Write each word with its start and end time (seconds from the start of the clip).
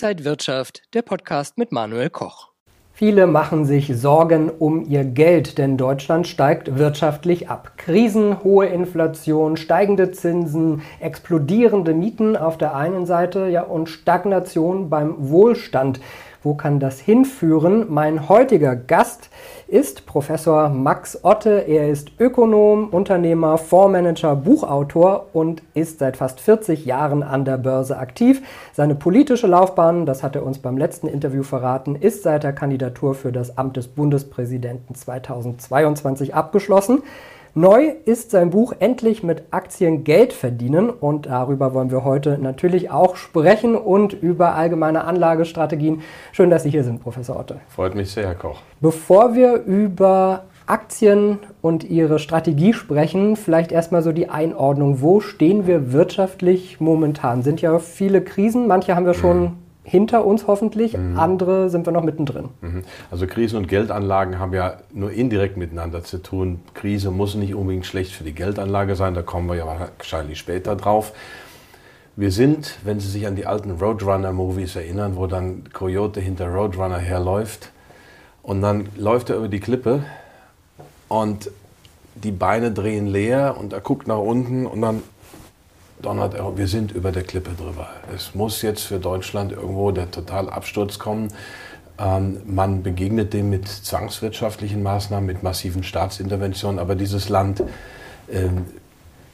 Inside 0.00 0.24
Wirtschaft, 0.24 0.82
der 0.94 1.02
Podcast 1.02 1.58
mit 1.58 1.72
Manuel 1.72 2.08
Koch. 2.08 2.50
Viele 2.92 3.26
machen 3.26 3.64
sich 3.64 3.90
Sorgen 3.96 4.48
um 4.48 4.88
ihr 4.88 5.02
Geld, 5.02 5.58
denn 5.58 5.76
Deutschland 5.76 6.28
steigt 6.28 6.78
wirtschaftlich 6.78 7.50
ab. 7.50 7.72
Krisen, 7.76 8.44
hohe 8.44 8.66
Inflation, 8.66 9.56
steigende 9.56 10.12
Zinsen, 10.12 10.82
explodierende 11.00 11.94
Mieten 11.94 12.36
auf 12.36 12.56
der 12.56 12.76
einen 12.76 13.06
Seite 13.06 13.48
ja, 13.48 13.62
und 13.62 13.88
Stagnation 13.88 14.88
beim 14.88 15.16
Wohlstand. 15.18 15.98
Wo 16.44 16.54
kann 16.54 16.78
das 16.78 17.00
hinführen? 17.00 17.86
Mein 17.88 18.28
heutiger 18.28 18.76
Gast 18.76 19.24
ist 19.24 19.57
Professor 20.06 20.70
Max 20.70 21.22
Otte. 21.24 21.50
Er 21.68 21.90
ist 21.90 22.12
Ökonom, 22.18 22.88
Unternehmer, 22.88 23.58
Fondsmanager, 23.58 24.34
Buchautor 24.34 25.26
und 25.34 25.62
ist 25.74 25.98
seit 25.98 26.16
fast 26.16 26.40
40 26.40 26.86
Jahren 26.86 27.22
an 27.22 27.44
der 27.44 27.58
Börse 27.58 27.98
aktiv. 27.98 28.40
Seine 28.72 28.94
politische 28.94 29.46
Laufbahn, 29.46 30.06
das 30.06 30.22
hat 30.22 30.36
er 30.36 30.44
uns 30.44 30.58
beim 30.58 30.78
letzten 30.78 31.06
Interview 31.06 31.42
verraten, 31.42 31.96
ist 31.96 32.22
seit 32.22 32.44
der 32.44 32.54
Kandidatur 32.54 33.14
für 33.14 33.30
das 33.30 33.58
Amt 33.58 33.76
des 33.76 33.88
Bundespräsidenten 33.88 34.94
2022 34.94 36.34
abgeschlossen. 36.34 37.02
Neu 37.60 37.90
ist 38.04 38.30
sein 38.30 38.50
Buch 38.50 38.72
Endlich 38.78 39.24
mit 39.24 39.42
Aktien 39.50 40.04
Geld 40.04 40.32
verdienen 40.32 40.90
und 40.90 41.26
darüber 41.26 41.74
wollen 41.74 41.90
wir 41.90 42.04
heute 42.04 42.38
natürlich 42.38 42.92
auch 42.92 43.16
sprechen 43.16 43.74
und 43.74 44.12
über 44.12 44.54
allgemeine 44.54 45.02
Anlagestrategien. 45.02 46.02
Schön, 46.30 46.50
dass 46.50 46.62
Sie 46.62 46.70
hier 46.70 46.84
sind, 46.84 47.02
Professor 47.02 47.36
Otte. 47.36 47.56
Freut 47.66 47.96
mich 47.96 48.12
sehr, 48.12 48.28
Herr 48.28 48.36
Koch. 48.36 48.60
Bevor 48.80 49.34
wir 49.34 49.54
über 49.54 50.44
Aktien 50.66 51.40
und 51.60 51.82
Ihre 51.82 52.20
Strategie 52.20 52.74
sprechen, 52.74 53.34
vielleicht 53.34 53.72
erstmal 53.72 54.02
so 54.02 54.12
die 54.12 54.28
Einordnung. 54.28 55.02
Wo 55.02 55.18
stehen 55.18 55.66
wir 55.66 55.92
wirtschaftlich 55.92 56.80
momentan? 56.80 57.42
Sind 57.42 57.60
ja 57.60 57.80
viele 57.80 58.22
Krisen, 58.22 58.68
manche 58.68 58.94
haben 58.94 59.04
wir 59.04 59.14
schon 59.14 59.40
mhm 59.40 59.67
hinter 59.88 60.24
uns 60.24 60.46
hoffentlich, 60.46 60.96
mhm. 60.96 61.18
andere 61.18 61.70
sind 61.70 61.86
wir 61.86 61.92
noch 61.92 62.04
mittendrin. 62.04 62.50
Mhm. 62.60 62.82
Also 63.10 63.26
Krisen 63.26 63.56
und 63.56 63.68
Geldanlagen 63.68 64.38
haben 64.38 64.52
ja 64.52 64.74
nur 64.92 65.10
indirekt 65.10 65.56
miteinander 65.56 66.04
zu 66.04 66.18
tun. 66.18 66.60
Krise 66.74 67.10
muss 67.10 67.34
nicht 67.34 67.54
unbedingt 67.54 67.86
schlecht 67.86 68.12
für 68.12 68.24
die 68.24 68.34
Geldanlage 68.34 68.96
sein, 68.96 69.14
da 69.14 69.22
kommen 69.22 69.48
wir 69.48 69.56
ja 69.56 69.66
wahrscheinlich 69.66 70.38
später 70.38 70.76
drauf. 70.76 71.12
Wir 72.16 72.32
sind, 72.32 72.78
wenn 72.84 73.00
Sie 73.00 73.08
sich 73.08 73.26
an 73.26 73.36
die 73.36 73.46
alten 73.46 73.70
Roadrunner-Movies 73.70 74.76
erinnern, 74.76 75.16
wo 75.16 75.26
dann 75.26 75.64
Coyote 75.72 76.20
hinter 76.20 76.48
Roadrunner 76.48 76.98
herläuft 76.98 77.70
und 78.42 78.60
dann 78.60 78.88
läuft 78.96 79.30
er 79.30 79.36
über 79.36 79.48
die 79.48 79.60
Klippe 79.60 80.02
und 81.06 81.50
die 82.14 82.32
Beine 82.32 82.72
drehen 82.72 83.06
leer 83.06 83.56
und 83.58 83.72
er 83.72 83.80
guckt 83.80 84.08
nach 84.08 84.18
unten 84.18 84.66
und 84.66 84.82
dann 84.82 85.02
donnert 86.02 86.34
er, 86.34 86.56
wir 86.56 86.66
sind 86.66 86.92
über 86.92 87.12
der 87.12 87.22
Klippe 87.22 87.50
drüber. 87.56 87.88
Es 88.14 88.34
muss 88.34 88.62
jetzt 88.62 88.82
für 88.82 88.98
Deutschland 88.98 89.52
irgendwo 89.52 89.90
der 89.90 90.10
Totalabsturz 90.10 90.98
kommen. 90.98 91.28
Ähm, 91.98 92.40
man 92.46 92.82
begegnet 92.82 93.32
dem 93.32 93.50
mit 93.50 93.68
zwangswirtschaftlichen 93.68 94.82
Maßnahmen, 94.82 95.26
mit 95.26 95.42
massiven 95.42 95.82
Staatsinterventionen, 95.82 96.78
aber 96.78 96.94
dieses 96.94 97.28
Land 97.28 97.62
ähm, 98.30 98.66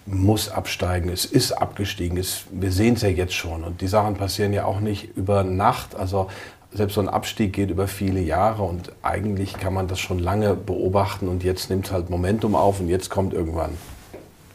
muss 0.06 0.48
absteigen. 0.48 1.10
Es 1.10 1.24
ist 1.24 1.52
abgestiegen. 1.52 2.18
Es, 2.18 2.44
wir 2.50 2.72
sehen 2.72 2.94
es 2.94 3.02
ja 3.02 3.08
jetzt 3.08 3.34
schon. 3.34 3.64
Und 3.64 3.80
die 3.80 3.88
Sachen 3.88 4.16
passieren 4.16 4.52
ja 4.52 4.64
auch 4.64 4.80
nicht 4.80 5.16
über 5.16 5.44
Nacht. 5.44 5.94
Also 5.96 6.28
selbst 6.72 6.94
so 6.94 7.00
ein 7.00 7.08
Abstieg 7.08 7.52
geht 7.52 7.70
über 7.70 7.86
viele 7.86 8.20
Jahre 8.20 8.64
und 8.64 8.92
eigentlich 9.02 9.54
kann 9.54 9.72
man 9.72 9.86
das 9.86 10.00
schon 10.00 10.18
lange 10.18 10.54
beobachten 10.54 11.28
und 11.28 11.44
jetzt 11.44 11.70
nimmt 11.70 11.86
es 11.86 11.92
halt 11.92 12.10
Momentum 12.10 12.56
auf 12.56 12.80
und 12.80 12.88
jetzt 12.88 13.10
kommt 13.10 13.32
irgendwann 13.32 13.70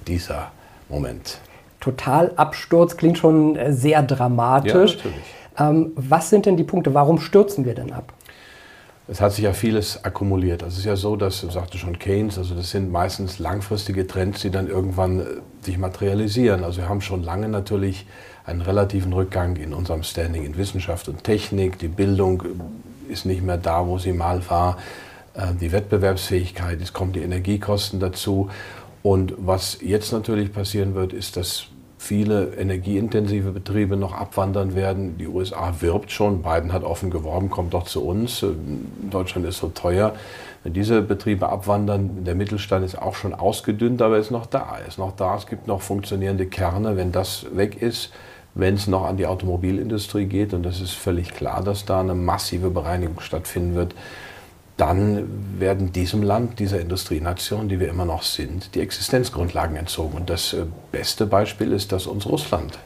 dieser 0.06 0.52
Moment. 0.90 1.40
Totalabsturz 1.80 2.98
klingt 2.98 3.18
schon 3.18 3.56
äh, 3.56 3.74
sehr 3.74 4.04
dramatisch. 4.04 4.98
Ja, 5.58 5.70
ähm, 5.70 5.92
was 5.96 6.30
sind 6.30 6.46
denn 6.46 6.58
die 6.58 6.64
Punkte? 6.64 6.94
Warum 6.94 7.20
stürzen 7.20 7.66
wir 7.66 7.76
denn 7.76 7.92
ab? 7.92 8.14
Es 9.08 9.22
hat 9.22 9.32
sich 9.34 9.46
ja 9.46 9.54
vieles 9.54 10.04
akkumuliert. 10.04 10.62
Also 10.62 10.74
es 10.74 10.80
ist 10.80 10.86
ja 10.86 10.96
so, 10.96 11.16
dass, 11.16 11.40
sagte 11.42 11.80
schon 11.80 11.98
Keynes, 11.98 12.38
also 12.38 12.54
das 12.54 12.70
sind 12.70 12.92
meistens 12.92 13.40
langfristige 13.40 14.06
Trends, 14.06 14.42
die 14.42 14.52
dann 14.52 14.68
irgendwann 14.68 15.20
äh, 15.20 15.24
sich 15.62 15.78
materialisieren. 15.78 16.64
Also 16.64 16.82
wir 16.82 16.90
haben 16.90 17.02
schon 17.02 17.24
lange 17.24 17.50
natürlich 17.50 18.06
einen 18.46 18.62
relativen 18.62 19.14
Rückgang 19.14 19.56
in 19.56 19.74
unserem 19.74 20.04
Standing 20.04 20.44
in 20.44 20.58
Wissenschaft 20.58 21.08
und 21.08 21.24
Technik. 21.24 21.80
Die 21.80 21.88
Bildung 21.88 22.44
äh, 22.44 23.12
ist 23.12 23.26
nicht 23.26 23.42
mehr 23.42 23.58
da, 23.58 23.88
wo 23.88 23.98
sie 23.98 24.14
mal 24.14 24.42
war. 24.50 24.78
Die 25.62 25.72
Wettbewerbsfähigkeit, 25.72 26.82
es 26.82 26.92
kommen 26.92 27.14
die 27.14 27.22
Energiekosten 27.22 28.00
dazu. 28.00 28.50
Und 29.02 29.34
was 29.38 29.80
jetzt 29.82 30.12
natürlich 30.12 30.52
passieren 30.52 30.96
wird, 30.96 31.14
ist, 31.14 31.38
dass 31.38 31.68
viele 31.98 32.56
energieintensive 32.56 33.52
Betriebe 33.52 33.98
noch 33.98 34.14
abwandern 34.14 34.74
werden. 34.74 35.18
Die 35.18 35.28
USA 35.28 35.74
wirbt 35.82 36.12
schon, 36.12 36.42
Biden 36.42 36.72
hat 36.72 36.84
offen 36.84 37.10
geworben, 37.12 37.50
kommt 37.50 37.74
doch 37.74 37.84
zu 37.84 38.06
uns. 38.06 38.44
Deutschland 39.12 39.46
ist 39.46 39.58
so 39.58 39.68
teuer. 39.68 40.16
Wenn 40.64 40.74
diese 40.74 41.02
Betriebe 41.02 41.50
abwandern, 41.50 42.24
der 42.24 42.36
Mittelstand 42.36 42.86
ist 42.86 43.02
auch 43.02 43.16
schon 43.16 43.34
ausgedünnt, 43.34 44.02
aber 44.02 44.18
ist 44.18 44.32
noch 44.32 44.46
da. 44.46 44.78
Ist 44.88 44.98
noch 44.98 45.14
da. 45.14 45.36
Es 45.36 45.46
gibt 45.46 45.68
noch 45.68 45.82
funktionierende 45.82 46.46
Kerne. 46.46 46.96
Wenn 46.96 47.12
das 47.12 47.46
weg 47.54 47.82
ist, 47.82 48.12
wenn 48.56 48.76
es 48.76 48.88
noch 48.88 49.06
an 49.06 49.18
die 49.18 49.28
Automobilindustrie 49.28 50.26
geht, 50.26 50.54
und 50.54 50.64
das 50.64 50.82
ist 50.82 50.94
völlig 50.94 51.34
klar, 51.34 51.64
dass 51.64 51.86
da 51.86 52.00
eine 52.00 52.16
massive 52.16 52.70
Bereinigung 52.70 53.20
stattfinden 53.20 53.76
wird, 53.76 53.94
dann 54.80 55.60
werden 55.60 55.92
diesem 55.92 56.24
Land, 56.24 56.60
dieser 56.60 56.80
Industrienation, 56.80 57.68
die 57.68 57.82
wir 57.82 57.90
immer 57.90 58.06
noch 58.06 58.24
sind, 58.24 58.76
die 58.76 58.80
Existenzgrundlagen 58.80 59.76
entzogen. 59.76 60.16
Und 60.16 60.30
das 60.30 60.54
äh, 60.54 60.66
beste 60.92 61.26
Beispiel 61.26 61.74
ist, 61.74 61.92
dass 61.92 62.08
uns 62.08 62.26
Russland 62.26 62.80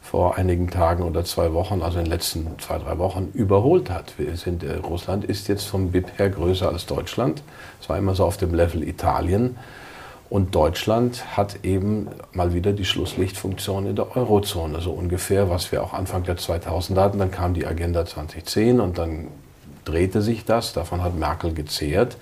vor 0.00 0.38
einigen 0.38 0.70
Tagen 0.70 1.02
oder 1.02 1.24
zwei 1.24 1.52
Wochen, 1.52 1.82
also 1.82 1.98
in 1.98 2.04
den 2.04 2.10
letzten 2.10 2.46
zwei, 2.60 2.78
drei 2.78 2.98
Wochen, 2.98 3.30
überholt 3.34 3.90
hat. 3.90 4.16
Wir 4.16 4.36
sind, 4.36 4.62
äh, 4.62 4.76
Russland 4.76 5.24
ist 5.24 5.48
jetzt 5.48 5.64
vom 5.64 5.90
BIP 5.90 6.18
her 6.18 6.30
größer 6.30 6.68
als 6.68 6.86
Deutschland. 6.86 7.42
Es 7.80 7.88
war 7.88 7.98
immer 7.98 8.14
so 8.14 8.24
auf 8.24 8.36
dem 8.36 8.54
Level 8.54 8.86
Italien. 8.86 9.56
Und 10.30 10.54
Deutschland 10.54 11.36
hat 11.36 11.64
eben 11.64 12.08
mal 12.32 12.54
wieder 12.54 12.72
die 12.72 12.84
Schlusslichtfunktion 12.84 13.86
in 13.86 13.96
der 13.96 14.16
Eurozone, 14.16 14.80
so 14.80 14.92
ungefähr, 14.92 15.50
was 15.50 15.72
wir 15.72 15.82
auch 15.82 15.94
Anfang 15.94 16.22
der 16.22 16.36
2000er 16.36 17.00
hatten. 17.00 17.18
Dann 17.18 17.32
kam 17.32 17.54
die 17.54 17.66
Agenda 17.66 18.06
2010 18.06 18.78
und 18.78 18.98
dann 18.98 19.28
drehte 19.88 20.22
sich 20.22 20.44
das, 20.44 20.72
davon 20.72 21.02
hat 21.02 21.18
Merkel 21.18 21.54
gezehrt. 21.54 22.16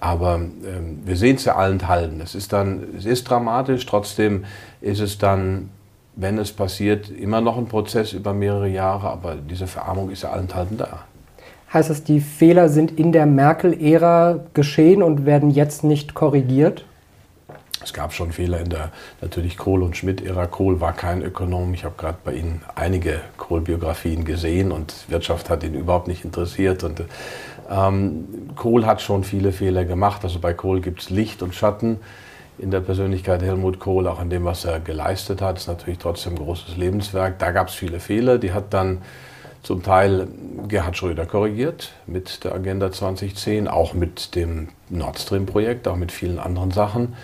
Aber 0.00 0.36
ähm, 0.36 1.00
wir 1.04 1.16
sehen 1.16 1.36
es 1.36 1.44
ja 1.44 1.56
allenthalben. 1.56 2.20
Es 2.20 2.34
ist 2.34 2.52
dann, 2.52 2.84
es 2.96 3.04
ist 3.04 3.28
dramatisch, 3.28 3.84
trotzdem 3.84 4.44
ist 4.80 5.00
es 5.00 5.18
dann, 5.18 5.68
wenn 6.16 6.38
es 6.38 6.52
passiert, 6.52 7.10
immer 7.10 7.40
noch 7.40 7.58
ein 7.58 7.66
Prozess 7.66 8.12
über 8.12 8.32
mehrere 8.32 8.68
Jahre, 8.68 9.10
aber 9.10 9.36
diese 9.36 9.66
Verarmung 9.66 10.10
ist 10.10 10.22
ja 10.22 10.30
allenthalben 10.30 10.78
da. 10.78 11.04
Heißt 11.72 11.90
das, 11.90 12.02
die 12.02 12.20
Fehler 12.20 12.68
sind 12.68 12.98
in 12.98 13.12
der 13.12 13.26
Merkel-Ära 13.26 14.40
geschehen 14.54 15.02
und 15.02 15.26
werden 15.26 15.50
jetzt 15.50 15.84
nicht 15.84 16.14
korrigiert? 16.14 16.84
Es 17.82 17.94
gab 17.94 18.12
schon 18.12 18.32
Fehler 18.32 18.60
in 18.60 18.68
der 18.68 18.90
natürlich 19.20 19.56
Kohl- 19.56 19.82
und 19.82 19.96
Schmidt-Ära. 19.96 20.46
Kohl 20.46 20.80
war 20.80 20.92
kein 20.92 21.22
Ökonom. 21.22 21.72
Ich 21.72 21.84
habe 21.84 21.94
gerade 21.96 22.18
bei 22.22 22.34
Ihnen 22.34 22.62
einige 22.74 23.20
Kohl-Biografien 23.38 24.24
gesehen 24.24 24.70
und 24.70 25.08
Wirtschaft 25.08 25.48
hat 25.48 25.64
ihn 25.64 25.74
überhaupt 25.74 26.06
nicht 26.06 26.24
interessiert. 26.24 26.84
Und 26.84 27.02
ähm, 27.70 28.50
Kohl 28.54 28.84
hat 28.84 29.00
schon 29.00 29.24
viele 29.24 29.52
Fehler 29.52 29.84
gemacht. 29.84 30.24
Also 30.24 30.40
bei 30.40 30.52
Kohl 30.52 30.80
gibt 30.80 31.00
es 31.00 31.10
Licht 31.10 31.42
und 31.42 31.54
Schatten 31.54 31.98
in 32.58 32.70
der 32.70 32.80
Persönlichkeit 32.80 33.42
Helmut 33.42 33.78
Kohl, 33.78 34.06
auch 34.06 34.20
in 34.20 34.28
dem, 34.28 34.44
was 34.44 34.66
er 34.66 34.80
geleistet 34.80 35.40
hat. 35.40 35.56
Ist 35.56 35.68
natürlich 35.68 35.98
trotzdem 35.98 36.34
ein 36.34 36.38
großes 36.38 36.76
Lebenswerk. 36.76 37.38
Da 37.38 37.50
gab 37.50 37.68
es 37.68 37.74
viele 37.74 38.00
Fehler. 38.00 38.36
Die 38.36 38.52
hat 38.52 38.74
dann 38.74 39.00
zum 39.62 39.82
Teil 39.82 40.28
Gerhard 40.68 40.96
Schröder 40.96 41.26
korrigiert 41.26 41.92
mit 42.06 42.44
der 42.44 42.54
Agenda 42.54 42.92
2010, 42.92 43.68
auch 43.68 43.94
mit 43.94 44.34
dem 44.34 44.68
Nord 44.88 45.18
Stream-Projekt, 45.18 45.88
auch 45.88 45.96
mit 45.96 46.12
vielen 46.12 46.38
anderen 46.38 46.70
Sachen. 46.70 47.14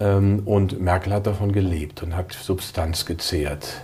Ähm, 0.00 0.42
und 0.44 0.80
Merkel 0.80 1.12
hat 1.12 1.26
davon 1.26 1.52
gelebt 1.52 2.02
und 2.02 2.16
hat 2.16 2.32
Substanz 2.32 3.06
gezehrt. 3.06 3.82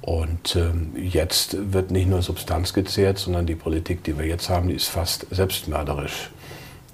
Und 0.00 0.56
ähm, 0.56 0.92
jetzt 0.96 1.72
wird 1.72 1.90
nicht 1.90 2.08
nur 2.08 2.20
Substanz 2.20 2.74
gezehrt, 2.74 3.18
sondern 3.18 3.46
die 3.46 3.54
Politik, 3.54 4.04
die 4.04 4.18
wir 4.18 4.26
jetzt 4.26 4.50
haben, 4.50 4.68
die 4.68 4.74
ist 4.74 4.88
fast 4.88 5.26
selbstmörderisch. 5.30 6.30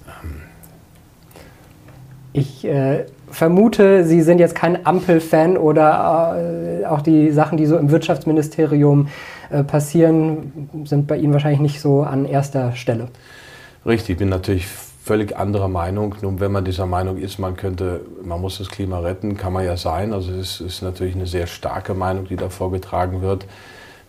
Ähm. 0.07 0.41
Ich 2.31 2.63
äh, 2.63 3.05
vermute, 3.29 4.05
Sie 4.05 4.21
sind 4.21 4.39
jetzt 4.39 4.55
kein 4.55 4.85
Ampel-Fan 4.85 5.57
oder 5.57 6.37
äh, 6.81 6.85
auch 6.85 7.01
die 7.01 7.31
Sachen, 7.31 7.57
die 7.57 7.65
so 7.65 7.77
im 7.77 7.91
Wirtschaftsministerium 7.91 9.09
äh, 9.49 9.63
passieren, 9.63 10.69
sind 10.85 11.07
bei 11.07 11.17
Ihnen 11.17 11.33
wahrscheinlich 11.33 11.59
nicht 11.59 11.81
so 11.81 12.03
an 12.03 12.25
erster 12.25 12.73
Stelle. 12.73 13.09
Richtig, 13.85 14.11
ich 14.11 14.17
bin 14.17 14.29
natürlich 14.29 14.67
völlig 15.03 15.35
anderer 15.35 15.67
Meinung. 15.67 16.15
Nun, 16.21 16.39
wenn 16.39 16.51
man 16.51 16.63
dieser 16.63 16.85
Meinung 16.85 17.17
ist, 17.17 17.39
man 17.39 17.57
könnte, 17.57 18.01
man 18.23 18.39
muss 18.39 18.59
das 18.59 18.69
Klima 18.69 18.99
retten, 18.99 19.35
kann 19.35 19.53
man 19.53 19.65
ja 19.65 19.75
sein. 19.75 20.13
Also 20.13 20.31
es 20.31 20.61
ist, 20.61 20.81
natürlich 20.81 21.15
eine 21.15 21.27
sehr 21.27 21.47
starke 21.47 21.93
Meinung, 21.93 22.27
die 22.27 22.35
da 22.35 22.49
vorgetragen 22.49 23.21
wird. 23.21 23.45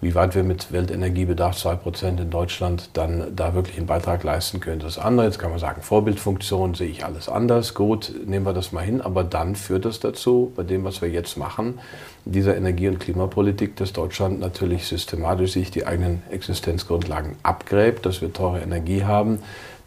wie 0.02 0.16
weit 0.16 0.34
wir 0.34 0.42
mit 0.42 0.72
Weltenergiebedarf 0.72 1.56
2% 1.56 2.20
in 2.20 2.28
Deutschland 2.28 2.90
dann 2.94 3.36
da 3.36 3.54
wirklich 3.54 3.78
einen 3.78 3.86
Beitrag 3.86 4.24
leisten 4.24 4.58
können. 4.58 4.80
Das 4.80 4.98
andere, 4.98 5.26
jetzt 5.26 5.38
kann 5.38 5.50
man 5.50 5.60
sagen, 5.60 5.80
Vorbildfunktion 5.80 6.74
sehe 6.74 6.88
ich 6.88 7.04
alles 7.04 7.28
anders. 7.28 7.72
Gut, 7.72 8.12
nehmen 8.26 8.44
wir 8.44 8.52
das 8.52 8.72
mal 8.72 8.80
hin, 8.80 9.00
aber 9.00 9.22
dann 9.22 9.54
führt 9.54 9.84
das 9.84 10.00
dazu, 10.00 10.52
bei 10.56 10.64
dem, 10.64 10.82
was 10.82 11.02
wir 11.02 11.08
jetzt 11.08 11.36
machen, 11.36 11.78
dieser 12.24 12.56
Energie- 12.56 12.88
und 12.88 12.98
Klimapolitik, 12.98 13.76
dass 13.76 13.92
Deutschland 13.92 14.40
natürlich 14.40 14.88
systematisch 14.88 15.52
sich 15.52 15.70
die 15.70 15.86
eigenen 15.86 16.24
Existenzgrundlagen 16.32 17.36
abgräbt, 17.44 18.04
dass 18.04 18.20
wir 18.20 18.32
teure 18.32 18.58
Energie 18.58 19.04
haben, 19.04 19.38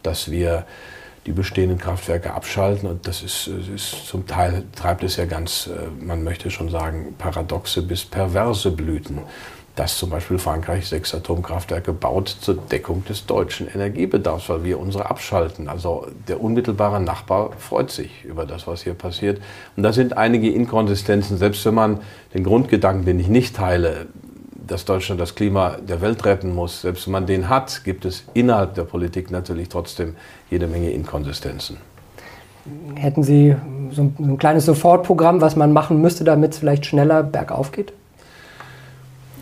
dass 0.06 0.30
wir 0.30 0.64
die 1.26 1.32
bestehenden 1.32 1.78
Kraftwerke 1.78 2.32
abschalten. 2.32 2.88
Und 2.88 3.06
das 3.08 3.22
ist, 3.22 3.48
ist, 3.48 4.06
zum 4.06 4.26
Teil 4.26 4.62
treibt 4.76 5.02
es 5.02 5.16
ja 5.16 5.24
ganz, 5.24 5.66
äh, 5.66 6.04
man 6.04 6.22
möchte 6.22 6.50
schon 6.50 6.70
sagen, 6.70 7.14
paradoxe 7.18 7.82
bis 7.82 8.04
perverse 8.04 8.70
Blüten 8.70 9.20
dass 9.76 9.98
zum 9.98 10.08
Beispiel 10.08 10.38
Frankreich 10.38 10.88
sechs 10.88 11.14
Atomkraftwerke 11.14 11.92
baut 11.92 12.28
zur 12.28 12.54
Deckung 12.54 13.04
des 13.04 13.26
deutschen 13.26 13.68
Energiebedarfs, 13.68 14.48
weil 14.48 14.64
wir 14.64 14.80
unsere 14.80 15.10
abschalten. 15.10 15.68
Also 15.68 16.06
der 16.26 16.40
unmittelbare 16.40 16.98
Nachbar 16.98 17.52
freut 17.58 17.90
sich 17.90 18.24
über 18.24 18.46
das, 18.46 18.66
was 18.66 18.82
hier 18.82 18.94
passiert. 18.94 19.40
Und 19.76 19.82
da 19.82 19.92
sind 19.92 20.16
einige 20.16 20.50
Inkonsistenzen, 20.50 21.36
selbst 21.36 21.64
wenn 21.66 21.74
man 21.74 22.00
den 22.32 22.42
Grundgedanken, 22.42 23.04
den 23.04 23.20
ich 23.20 23.28
nicht 23.28 23.54
teile, 23.54 24.06
dass 24.66 24.84
Deutschland 24.84 25.20
das 25.20 25.34
Klima 25.34 25.76
der 25.76 26.00
Welt 26.00 26.24
retten 26.24 26.54
muss, 26.54 26.82
selbst 26.82 27.06
wenn 27.06 27.12
man 27.12 27.26
den 27.26 27.48
hat, 27.48 27.84
gibt 27.84 28.04
es 28.04 28.24
innerhalb 28.34 28.74
der 28.74 28.84
Politik 28.84 29.30
natürlich 29.30 29.68
trotzdem 29.68 30.16
jede 30.50 30.66
Menge 30.66 30.90
Inkonsistenzen. 30.90 31.78
Hätten 32.96 33.22
Sie 33.22 33.54
so 33.92 34.02
ein, 34.02 34.14
so 34.18 34.24
ein 34.24 34.38
kleines 34.38 34.66
Sofortprogramm, 34.66 35.40
was 35.40 35.54
man 35.54 35.72
machen 35.72 36.00
müsste, 36.00 36.24
damit 36.24 36.52
es 36.52 36.58
vielleicht 36.58 36.86
schneller 36.86 37.22
bergauf 37.22 37.70
geht? 37.70 37.92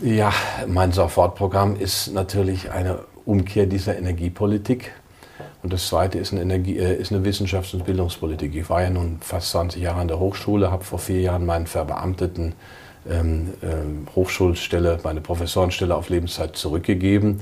Ja, 0.01 0.31
mein 0.67 0.91
Sofortprogramm 0.91 1.75
ist 1.75 2.13
natürlich 2.13 2.71
eine 2.71 2.99
Umkehr 3.25 3.65
dieser 3.65 3.97
Energiepolitik. 3.97 4.91
Und 5.63 5.73
das 5.73 5.87
Zweite 5.87 6.19
ist 6.19 6.31
eine, 6.31 6.41
Energie, 6.41 6.77
äh, 6.77 6.95
ist 6.95 7.11
eine 7.11 7.25
Wissenschafts- 7.25 7.73
und 7.73 7.85
Bildungspolitik. 7.85 8.53
Ich 8.55 8.69
war 8.69 8.83
ja 8.83 8.91
nun 8.91 9.17
fast 9.21 9.49
20 9.51 9.81
Jahre 9.81 10.01
an 10.01 10.07
der 10.07 10.19
Hochschule, 10.19 10.69
habe 10.69 10.83
vor 10.83 10.99
vier 10.99 11.21
Jahren 11.21 11.45
meinen 11.45 11.65
verbeamteten 11.65 12.53
Hochschulstelle, 14.15 14.99
meine 15.03 15.21
Professorenstelle 15.21 15.95
auf 15.95 16.09
Lebenszeit 16.09 16.55
zurückgegeben. 16.55 17.41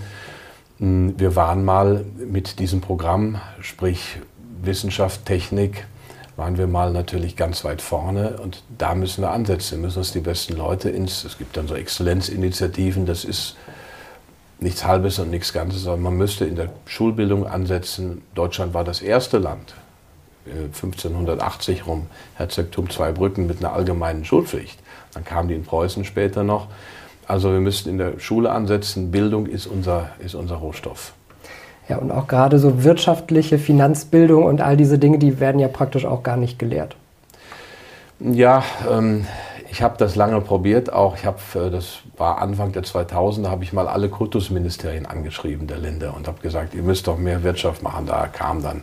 Hm, 0.80 1.18
wir 1.18 1.36
waren 1.36 1.63
mal 1.63 2.04
mit 2.18 2.60
diesem 2.60 2.81
Programm, 2.81 3.39
sprich 3.62 4.19
Wissenschaft, 4.62 5.25
Technik, 5.25 5.86
waren 6.36 6.57
wir 6.57 6.68
mal 6.68 6.92
natürlich 6.92 7.36
ganz 7.36 7.63
weit 7.63 7.81
vorne 7.81 8.38
und 8.42 8.63
da 8.77 8.95
müssen 8.95 9.21
wir 9.21 9.31
ansetzen. 9.31 9.77
Wir 9.77 9.86
müssen 9.86 10.00
uns 10.00 10.12
die 10.12 10.19
besten 10.19 10.57
Leute 10.57 10.89
ins, 10.89 11.24
es 11.24 11.38
gibt 11.38 11.56
dann 11.57 11.68
so 11.68 11.75
Exzellenzinitiativen, 11.75 13.06
das 13.06 13.24
ist 13.24 13.56
nichts 14.59 14.86
Halbes 14.86 15.19
und 15.19 15.30
nichts 15.30 15.54
Ganzes, 15.54 15.86
aber 15.86 15.98
man 15.98 16.16
müsste 16.16 16.45
in 16.45 16.56
der 16.56 16.69
Schulbildung 16.86 17.45
ansetzen. 17.45 18.24
Deutschland 18.33 18.74
war 18.74 18.83
das 18.83 19.01
erste 19.01 19.38
Land, 19.38 19.75
1580 20.45 21.80
äh, 21.80 21.81
rum, 21.84 22.07
Herzogtum 22.36 22.90
Zweibrücken 22.90 23.48
mit 23.48 23.60
einer 23.60 23.74
allgemeinen 23.74 24.25
Schulpflicht. 24.25 24.80
Dann 25.13 25.24
kamen 25.24 25.50
die 25.50 25.56
in 25.56 25.63
Preußen 25.63 26.06
später 26.06 26.44
noch. 26.44 26.68
Also 27.28 27.51
wir 27.51 27.60
müssten 27.60 27.90
in 27.90 27.98
der 27.98 28.19
Schule 28.19 28.51
ansetzen. 28.51 29.12
Bildung 29.12 29.45
ist 29.45 29.68
unser, 29.68 30.10
ist 30.19 30.36
unser 30.36 30.56
Rohstoff. 30.56 31.13
Ja, 31.90 31.98
und 31.98 32.12
auch 32.12 32.28
gerade 32.28 32.60
so 32.60 32.84
wirtschaftliche 32.84 33.57
Finanzbildung 33.57 34.45
und 34.45 34.62
all 34.62 34.78
diese 34.78 35.00
Dinge, 35.00 35.19
die 35.19 35.40
werden 35.40 35.60
ja 35.60 35.68
praktisch 35.68 36.06
auch 36.06 36.24
gar 36.24 36.38
nicht 36.38 36.57
gelehrt. 36.57 36.95
Ja, 38.19 38.63
ähm, 38.90 39.25
ich 39.73 39.81
habe 39.81 39.97
das 39.97 40.15
lange 40.15 40.39
probiert. 40.39 40.93
Auch 40.93 41.17
ich 41.17 41.25
habe, 41.25 41.39
äh, 41.55 41.71
das 41.71 41.97
war 42.15 42.37
Anfang 42.37 42.73
der 42.73 42.83
2000er, 42.83 43.49
habe 43.49 43.63
ich 43.63 43.73
mal 43.73 43.87
alle 43.87 44.07
Kultusministerien 44.07 45.07
angeschrieben 45.07 45.65
der 45.65 45.79
Länder 45.79 46.13
und 46.15 46.27
habe 46.27 46.39
gesagt, 46.41 46.75
ihr 46.75 46.83
müsst 46.83 47.07
doch 47.07 47.17
mehr 47.17 47.41
Wirtschaft 47.41 47.81
machen. 47.81 48.05
Da 48.05 48.27
kamen 48.27 48.61
dann 48.61 48.81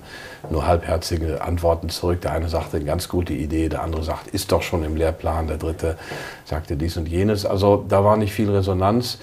nur 0.50 0.66
halbherzige 0.66 1.42
Antworten 1.42 1.90
zurück. 1.90 2.22
Der 2.22 2.32
eine 2.32 2.48
sagte, 2.48 2.82
ganz 2.82 3.08
gute 3.08 3.32
Idee, 3.32 3.68
der 3.68 3.82
andere 3.82 4.02
sagt, 4.02 4.26
ist 4.34 4.50
doch 4.50 4.62
schon 4.62 4.82
im 4.82 4.96
Lehrplan. 4.96 5.46
Der 5.46 5.58
dritte 5.58 5.96
sagte 6.44 6.76
dies 6.76 6.96
und 6.96 7.06
jenes. 7.06 7.46
Also 7.46 7.84
da 7.88 8.02
war 8.02 8.16
nicht 8.16 8.32
viel 8.32 8.50
Resonanz. 8.50 9.20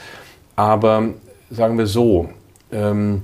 Aber 0.55 1.03
sagen 1.49 1.77
wir 1.77 1.87
so, 1.87 2.29
ähm, 2.71 3.23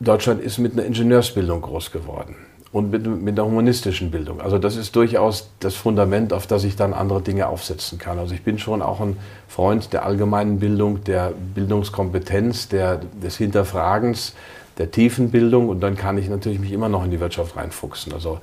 Deutschland 0.00 0.40
ist 0.40 0.58
mit 0.58 0.72
einer 0.72 0.84
Ingenieursbildung 0.84 1.60
groß 1.60 1.92
geworden 1.92 2.47
und 2.70 2.90
mit, 2.90 3.06
mit 3.06 3.38
einer 3.38 3.48
humanistischen 3.48 4.10
Bildung. 4.10 4.40
Also 4.40 4.58
das 4.58 4.76
ist 4.76 4.94
durchaus 4.94 5.50
das 5.60 5.74
Fundament, 5.74 6.32
auf 6.32 6.46
das 6.46 6.64
ich 6.64 6.76
dann 6.76 6.92
andere 6.92 7.22
Dinge 7.22 7.48
aufsetzen 7.48 7.98
kann. 7.98 8.18
Also 8.18 8.34
ich 8.34 8.42
bin 8.42 8.58
schon 8.58 8.82
auch 8.82 9.00
ein 9.00 9.16
Freund 9.48 9.92
der 9.92 10.04
allgemeinen 10.04 10.58
Bildung, 10.58 11.02
der 11.04 11.32
Bildungskompetenz, 11.54 12.68
der, 12.68 13.00
des 13.22 13.38
Hinterfragens, 13.38 14.34
der 14.76 14.90
tiefen 14.90 15.30
Bildung 15.30 15.68
und 15.68 15.80
dann 15.80 15.96
kann 15.96 16.18
ich 16.18 16.28
natürlich 16.28 16.58
mich 16.58 16.72
immer 16.72 16.88
noch 16.88 17.04
in 17.04 17.10
die 17.10 17.20
Wirtschaft 17.20 17.56
reinfuchsen. 17.56 18.12
Also 18.12 18.38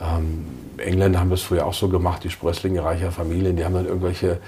ähm, 0.00 0.46
Engländer 0.76 1.20
haben 1.20 1.30
das 1.30 1.42
früher 1.42 1.66
auch 1.66 1.74
so 1.74 1.88
gemacht, 1.88 2.24
die 2.24 2.30
Sprösslinge 2.30 2.84
reicher 2.84 3.10
Familien, 3.10 3.56
die 3.56 3.64
haben 3.64 3.74
dann 3.74 3.86
irgendwelche 3.86 4.38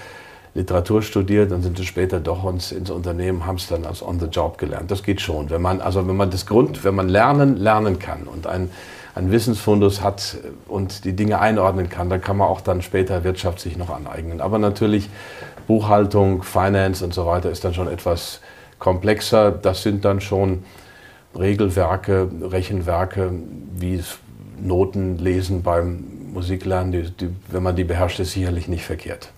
Literatur 0.54 1.02
studiert, 1.02 1.50
dann 1.50 1.62
sind 1.62 1.76
sie 1.76 1.84
später 1.84 2.20
doch 2.20 2.48
ins, 2.48 2.70
ins 2.70 2.90
Unternehmen, 2.90 3.44
haben 3.44 3.56
es 3.56 3.66
dann 3.66 3.84
als 3.84 4.02
on 4.02 4.20
the 4.20 4.26
job 4.26 4.56
gelernt. 4.58 4.90
Das 4.90 5.02
geht 5.02 5.20
schon. 5.20 5.50
Wenn 5.50 5.62
man, 5.62 5.80
also 5.80 6.06
wenn 6.06 6.16
man 6.16 6.30
das 6.30 6.46
Grund, 6.46 6.84
wenn 6.84 6.94
man 6.94 7.08
lernen, 7.08 7.56
lernen 7.56 7.98
kann 7.98 8.22
und 8.24 8.46
ein, 8.46 8.70
ein 9.14 9.30
Wissensfundus 9.30 10.02
hat 10.02 10.38
und 10.66 11.04
die 11.04 11.14
Dinge 11.14 11.40
einordnen 11.40 11.88
kann, 11.88 12.10
dann 12.10 12.20
kann 12.20 12.36
man 12.36 12.48
auch 12.48 12.60
dann 12.60 12.82
später 12.82 13.22
Wirtschaft 13.24 13.60
sich 13.60 13.76
noch 13.76 13.90
aneignen. 13.90 14.40
Aber 14.40 14.58
natürlich 14.58 15.08
Buchhaltung, 15.66 16.42
Finance 16.42 17.04
und 17.04 17.14
so 17.14 17.26
weiter 17.26 17.50
ist 17.50 17.64
dann 17.64 17.74
schon 17.74 17.88
etwas 17.88 18.40
komplexer. 18.78 19.52
Das 19.52 19.82
sind 19.82 20.04
dann 20.04 20.20
schon 20.20 20.64
Regelwerke, 21.38 22.28
Rechenwerke, 22.42 23.32
wie 23.76 24.02
Noten 24.60 25.18
lesen 25.18 25.62
beim 25.62 26.04
Musiklernen, 26.32 26.92
die, 26.92 27.10
die, 27.10 27.30
wenn 27.48 27.62
man 27.62 27.76
die 27.76 27.84
beherrscht, 27.84 28.18
ist 28.18 28.32
sicherlich 28.32 28.66
nicht 28.66 28.84
verkehrt. 28.84 29.30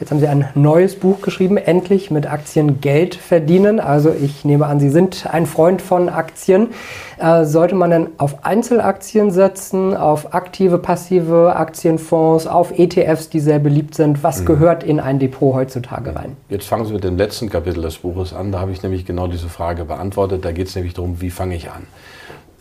Jetzt 0.00 0.10
haben 0.10 0.18
Sie 0.18 0.26
ein 0.26 0.48
neues 0.56 0.96
Buch 0.96 1.20
geschrieben, 1.20 1.56
endlich 1.56 2.10
mit 2.10 2.26
Aktien 2.26 2.80
Geld 2.80 3.14
verdienen. 3.14 3.78
Also 3.78 4.12
ich 4.12 4.44
nehme 4.44 4.66
an, 4.66 4.80
Sie 4.80 4.90
sind 4.90 5.32
ein 5.32 5.46
Freund 5.46 5.80
von 5.80 6.08
Aktien. 6.08 6.70
Äh, 7.16 7.44
sollte 7.44 7.76
man 7.76 7.90
denn 7.90 8.08
auf 8.18 8.44
Einzelaktien 8.44 9.30
setzen, 9.30 9.96
auf 9.96 10.34
aktive, 10.34 10.78
passive 10.78 11.54
Aktienfonds, 11.54 12.48
auf 12.48 12.76
ETFs, 12.76 13.28
die 13.28 13.38
sehr 13.38 13.60
beliebt 13.60 13.94
sind? 13.94 14.24
Was 14.24 14.40
mhm. 14.40 14.46
gehört 14.46 14.82
in 14.82 14.98
ein 14.98 15.20
Depot 15.20 15.54
heutzutage 15.54 16.16
rein? 16.16 16.36
Jetzt 16.48 16.66
fangen 16.66 16.86
Sie 16.86 16.92
mit 16.92 17.04
dem 17.04 17.16
letzten 17.16 17.48
Kapitel 17.48 17.80
des 17.80 17.98
Buches 17.98 18.34
an. 18.34 18.50
Da 18.50 18.58
habe 18.58 18.72
ich 18.72 18.82
nämlich 18.82 19.06
genau 19.06 19.28
diese 19.28 19.48
Frage 19.48 19.84
beantwortet. 19.84 20.44
Da 20.44 20.50
geht 20.50 20.66
es 20.66 20.74
nämlich 20.74 20.94
darum, 20.94 21.20
wie 21.20 21.30
fange 21.30 21.54
ich 21.54 21.70
an? 21.70 21.86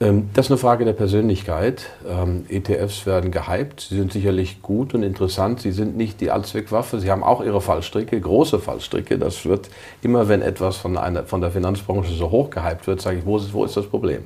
Ähm, 0.04 0.30
das 0.34 0.48
ist 0.48 0.52
eine 0.52 0.58
Frage 0.58 0.84
der 0.84 0.94
Persönlichkeit. 0.94 1.86
Ähm, 2.08 2.46
ETFs 2.50 3.06
werden 3.06 3.32
gehypt. 3.32 3.88
Sie 3.90 3.96
sind 3.96 4.12
sicherlich 4.12 4.62
gut 4.62 4.94
und 4.94 5.02
interessant. 5.02 5.62
Sie 5.62 5.72
sind 5.72 5.96
nicht 5.96 6.20
die 6.20 6.30
Allzweckwaffe. 6.30 7.00
Sie 7.00 7.10
haben 7.10 7.24
auch 7.24 7.42
ihre 7.42 7.62
Fallstricke, 7.62 8.20
große 8.20 8.60
Fallstricke. 8.60 9.18
Das 9.18 9.46
wird 9.46 9.70
immer, 10.02 10.28
wenn 10.28 10.42
etwas 10.42 10.76
von, 10.76 10.98
einer, 10.98 11.24
von 11.24 11.40
der 11.40 11.52
Finanzbranche 11.52 12.14
so 12.14 12.32
hoch 12.32 12.50
gehypt 12.50 12.86
wird, 12.86 13.02
sage 13.02 13.20
ich, 13.20 13.26
wo 13.26 13.38
ist, 13.38 13.54
wo 13.54 13.64
ist 13.64 13.78
das 13.78 13.86
Problem? 13.86 14.24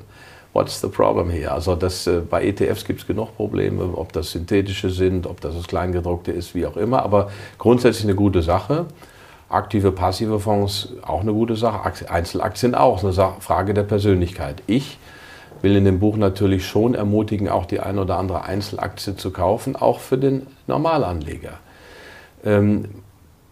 What's 0.53 0.81
the 0.81 0.87
problem 0.87 1.29
here? 1.29 1.51
Also 1.51 1.75
das, 1.75 2.07
äh, 2.07 2.21
bei 2.27 2.43
ETFs 2.43 2.83
gibt 2.83 3.01
es 3.01 3.07
genug 3.07 3.35
Probleme, 3.35 3.83
ob 3.83 4.11
das 4.13 4.31
synthetische 4.31 4.89
sind, 4.89 5.27
ob 5.27 5.41
das 5.41 5.55
das 5.55 5.67
Kleingedruckte 5.67 6.31
ist, 6.31 6.55
wie 6.55 6.65
auch 6.65 6.77
immer. 6.77 7.03
Aber 7.03 7.29
grundsätzlich 7.59 8.05
eine 8.05 8.15
gute 8.15 8.41
Sache. 8.41 8.87
Aktive, 9.49 9.91
passive 9.91 10.39
Fonds 10.39 10.93
auch 11.03 11.21
eine 11.21 11.33
gute 11.33 11.55
Sache. 11.55 11.93
Einzelaktien 12.09 12.73
auch. 12.73 13.03
Eine 13.03 13.13
Frage 13.39 13.75
der 13.75 13.83
Persönlichkeit. 13.83 14.63
Ich 14.65 14.97
will 15.63 15.75
in 15.75 15.85
dem 15.85 15.99
Buch 15.99 16.17
natürlich 16.17 16.65
schon 16.65 16.95
ermutigen, 16.95 17.49
auch 17.49 17.65
die 17.65 17.79
eine 17.79 18.01
oder 18.01 18.17
andere 18.17 18.43
Einzelaktie 18.43 19.15
zu 19.15 19.31
kaufen, 19.31 19.75
auch 19.75 19.99
für 19.99 20.17
den 20.17 20.47
Normalanleger. 20.67 21.59
Ähm, 22.43 22.85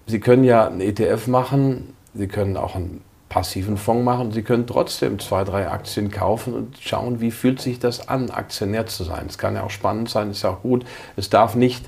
Sie 0.07 0.19
können 0.19 0.43
ja 0.43 0.67
einen 0.67 0.81
ETF 0.81 1.27
machen, 1.27 1.95
Sie 2.13 2.27
können 2.27 2.57
auch 2.57 2.75
einen 2.75 3.01
passiven 3.27 3.75
Fonds 3.75 4.05
machen, 4.05 4.31
Sie 4.31 4.43
können 4.43 4.67
trotzdem 4.67 5.19
zwei, 5.19 5.43
drei 5.43 5.67
Aktien 5.67 6.11
kaufen 6.11 6.53
und 6.53 6.77
schauen, 6.79 7.21
wie 7.21 7.31
fühlt 7.31 7.59
sich 7.59 7.79
das 7.79 8.07
an, 8.07 8.29
Aktionär 8.29 8.85
zu 8.85 9.03
sein. 9.03 9.25
Es 9.27 9.37
kann 9.37 9.55
ja 9.55 9.63
auch 9.63 9.71
spannend 9.71 10.09
sein, 10.09 10.31
ist 10.31 10.43
ja 10.43 10.51
auch 10.51 10.61
gut. 10.61 10.85
Es 11.15 11.29
darf 11.29 11.55
nicht 11.55 11.85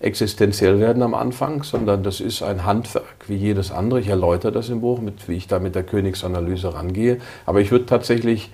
existenziell 0.00 0.80
werden 0.80 1.02
am 1.02 1.14
Anfang, 1.14 1.62
sondern 1.62 2.02
das 2.02 2.20
ist 2.20 2.42
ein 2.42 2.64
Handwerk 2.64 3.28
wie 3.28 3.36
jedes 3.36 3.70
andere. 3.70 4.00
Ich 4.00 4.08
erläutere 4.08 4.50
das 4.50 4.68
im 4.68 4.80
Buch, 4.80 5.00
mit, 5.00 5.28
wie 5.28 5.36
ich 5.36 5.46
da 5.46 5.58
mit 5.58 5.74
der 5.74 5.84
Königsanalyse 5.84 6.74
rangehe. 6.74 7.18
Aber 7.46 7.60
ich 7.60 7.70
würde 7.70 7.86
tatsächlich 7.86 8.50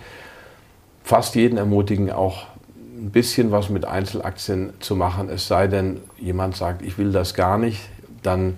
fast 1.07 1.37
jeden 1.37 1.57
ermutigen, 1.57 2.11
auch 2.11 2.47
ein 2.75 3.11
bisschen 3.13 3.53
was 3.53 3.71
mit 3.71 3.85
Einzelaktien 3.85 4.73
zu 4.81 4.97
machen. 4.97 5.29
Es 5.29 5.47
sei 5.47 5.69
denn, 5.69 6.01
jemand 6.19 6.57
sagt, 6.57 6.83
ich 6.83 6.99
will 6.99 7.13
das 7.13 7.35
gar 7.35 7.59
nicht, 7.59 7.81
dann 8.25 8.57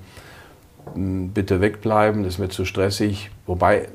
hm, 0.94 1.28
bitte 1.32 1.60
wegbleiben, 1.60 2.22
das 2.22 2.34
ist 2.34 2.38
mir 2.38 2.48
zu 2.48 2.64
stressig. 2.64 3.30
Wobei 3.46 3.88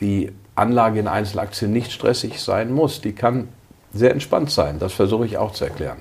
die 0.00 0.32
Anlage 0.56 0.98
in 0.98 1.06
Einzelaktien 1.06 1.72
nicht 1.72 1.92
stressig 1.92 2.40
sein 2.40 2.72
muss. 2.72 3.00
Die 3.00 3.12
kann 3.12 3.46
sehr 3.94 4.10
entspannt 4.10 4.50
sein. 4.50 4.80
Das 4.80 4.92
versuche 4.92 5.24
ich 5.24 5.38
auch 5.38 5.52
zu 5.52 5.64
erklären. 5.64 5.98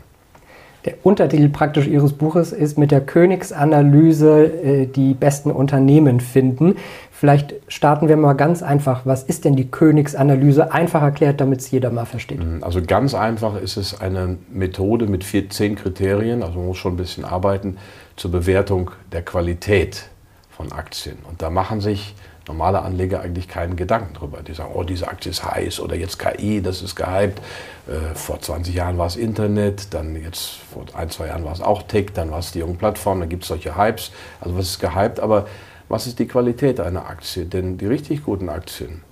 Der 0.86 0.96
Untertitel 1.04 1.50
praktisch 1.50 1.88
Ihres 1.88 2.14
Buches 2.14 2.52
ist 2.52 2.78
mit 2.78 2.92
der 2.92 3.02
Königsanalyse 3.02 4.44
äh, 4.44 4.86
die 4.88 5.14
besten 5.14 5.52
Unternehmen 5.52 6.20
finden. 6.20 6.76
Vielleicht 7.12 7.54
starten 7.68 8.08
wir 8.08 8.18
mal 8.18 8.34
ganz 8.34 8.64
einfach. 8.64 9.02
Was 9.06 9.22
ist 9.22 9.46
denn 9.46 9.56
die 9.56 9.70
Königsanalyse? 9.70 10.72
Einfach 10.72 11.04
erklärt, 11.04 11.40
damit 11.40 11.60
es 11.60 11.70
jeder 11.70 11.92
mal 11.92 12.06
versteht. 12.06 12.44
Mhm, 12.44 12.64
also 12.64 12.82
ganz 12.82 13.14
einfach 13.14 13.62
ist 13.62 13.78
es 13.78 14.02
eine 14.02 14.38
Methode 14.52 15.06
mit 15.06 15.24
vier, 15.24 15.50
zehn 15.50 15.76
Kriterien, 15.76 16.42
also 16.42 16.58
man 16.58 16.68
muss 16.68 16.78
schon 16.78 16.94
ein 16.94 16.98
bisschen 16.98 17.26
arbeiten, 17.26 17.78
zur 18.16 18.32
Bewertung 18.32 18.90
der 19.12 19.22
Qualität 19.22 20.10
von 20.50 20.72
Aktien. 20.72 21.18
Und 21.30 21.44
da 21.44 21.52
machen 21.52 21.80
sich 21.80 22.16
normale 22.48 22.82
Anleger 22.82 23.22
eigentlich 23.22 23.48
keinen 23.48 23.76
Gedanken 23.76 24.14
drüber. 24.14 24.42
Die 24.42 24.54
sagen, 24.54 24.72
oh, 24.74 24.84
diese 24.84 25.08
Aktie 25.08 25.32
ist 25.32 25.44
heiß 25.44 25.80
oder 25.80 25.96
jetzt 25.96 26.18
KI, 26.18 26.62
das 26.62 26.82
ist 26.82 26.96
gehypt. 26.96 27.40
Äh, 27.88 28.16
vor 28.16 28.40
20 28.40 28.74
Jahren 28.74 28.98
war 28.98 29.08
es 29.08 29.16
Internet, 29.16 29.94
dann 29.94 30.16
jetzt 30.16 30.58
vor 30.74 30.86
ein, 30.94 31.10
zwei 31.10 31.28
Jahren 31.28 31.46
war 31.46 31.54
es 31.54 31.62
auch 31.62 31.84
Tech, 31.84 32.08
dann 32.14 32.32
war 32.32 32.40
es 32.40 32.52
die 32.52 32.60
jungen 32.60 32.78
Plattformen, 32.78 33.22
dann 33.22 33.30
gibt 33.30 33.44
es 33.44 33.50
solche 33.50 33.78
Hypes. 33.78 34.12
Also 34.40 34.58
was 34.58 34.68
ist 34.68 34.80
gehypt, 34.80 35.20
aber 35.20 35.46
was 35.88 36.08
ist 36.08 36.20
die 36.20 36.28
Qualität 36.28 36.80
einer 36.80 37.08
Aktie? 37.08 37.46
Denn 37.46 37.78
die 37.78 37.86
richtig 37.86 38.24
guten 38.24 38.50
Aktien, 38.50 39.04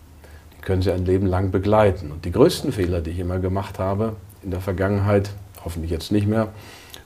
die 0.57 0.61
können 0.61 0.81
Sie 0.81 0.91
ein 0.91 1.05
Leben 1.05 1.27
lang 1.27 1.51
begleiten. 1.51 2.11
Und 2.11 2.25
die 2.25 2.31
größten 2.31 2.71
Fehler, 2.71 3.01
die 3.01 3.11
ich 3.11 3.19
immer 3.19 3.39
gemacht 3.39 3.79
habe 3.79 4.15
in 4.43 4.51
der 4.51 4.61
Vergangenheit, 4.61 5.31
hoffentlich 5.63 5.91
jetzt 5.91 6.11
nicht 6.11 6.27
mehr, 6.27 6.49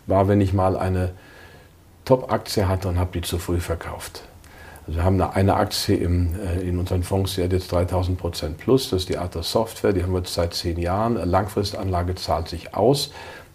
war, 0.06 0.28
wenn 0.28 0.42
ich 0.42 0.54
mal 0.54 0.78
eine 0.78 1.12
Top-Aktie 2.06 2.68
hatte 2.68 2.88
und 2.88 3.00
habe 3.00 3.12
die 3.14 3.22
zu 3.22 3.40
früh 3.40 3.60
verkauft. 3.60 4.24
Also 4.86 5.00
wir 5.00 5.04
haben 5.06 5.22
eine 5.22 5.56
Aktie 5.56 5.96
im, 5.96 6.36
äh, 6.40 6.62
in 6.62 6.78
unseren 6.78 7.04
Fonds, 7.04 7.36
die 7.36 7.44
hat 7.44 7.54
jetzt 7.54 7.72
3000 7.72 8.18
Prozent 8.18 8.58
plus. 8.58 8.90
Das 8.90 9.02
ist 9.02 9.10
die 9.10 9.18
Atos 9.18 9.52
Software, 9.52 9.94
die 9.94 10.04
haben 10.04 10.12
wir 10.12 10.20
jetzt 10.20 10.34
seit 10.34 10.54
zehn 10.54 10.78
Jahren. 10.78 11.16
Langfristanlage 11.16 12.16
zahlt 12.16 12.50
sich 12.50 12.76
aus. 12.76 13.12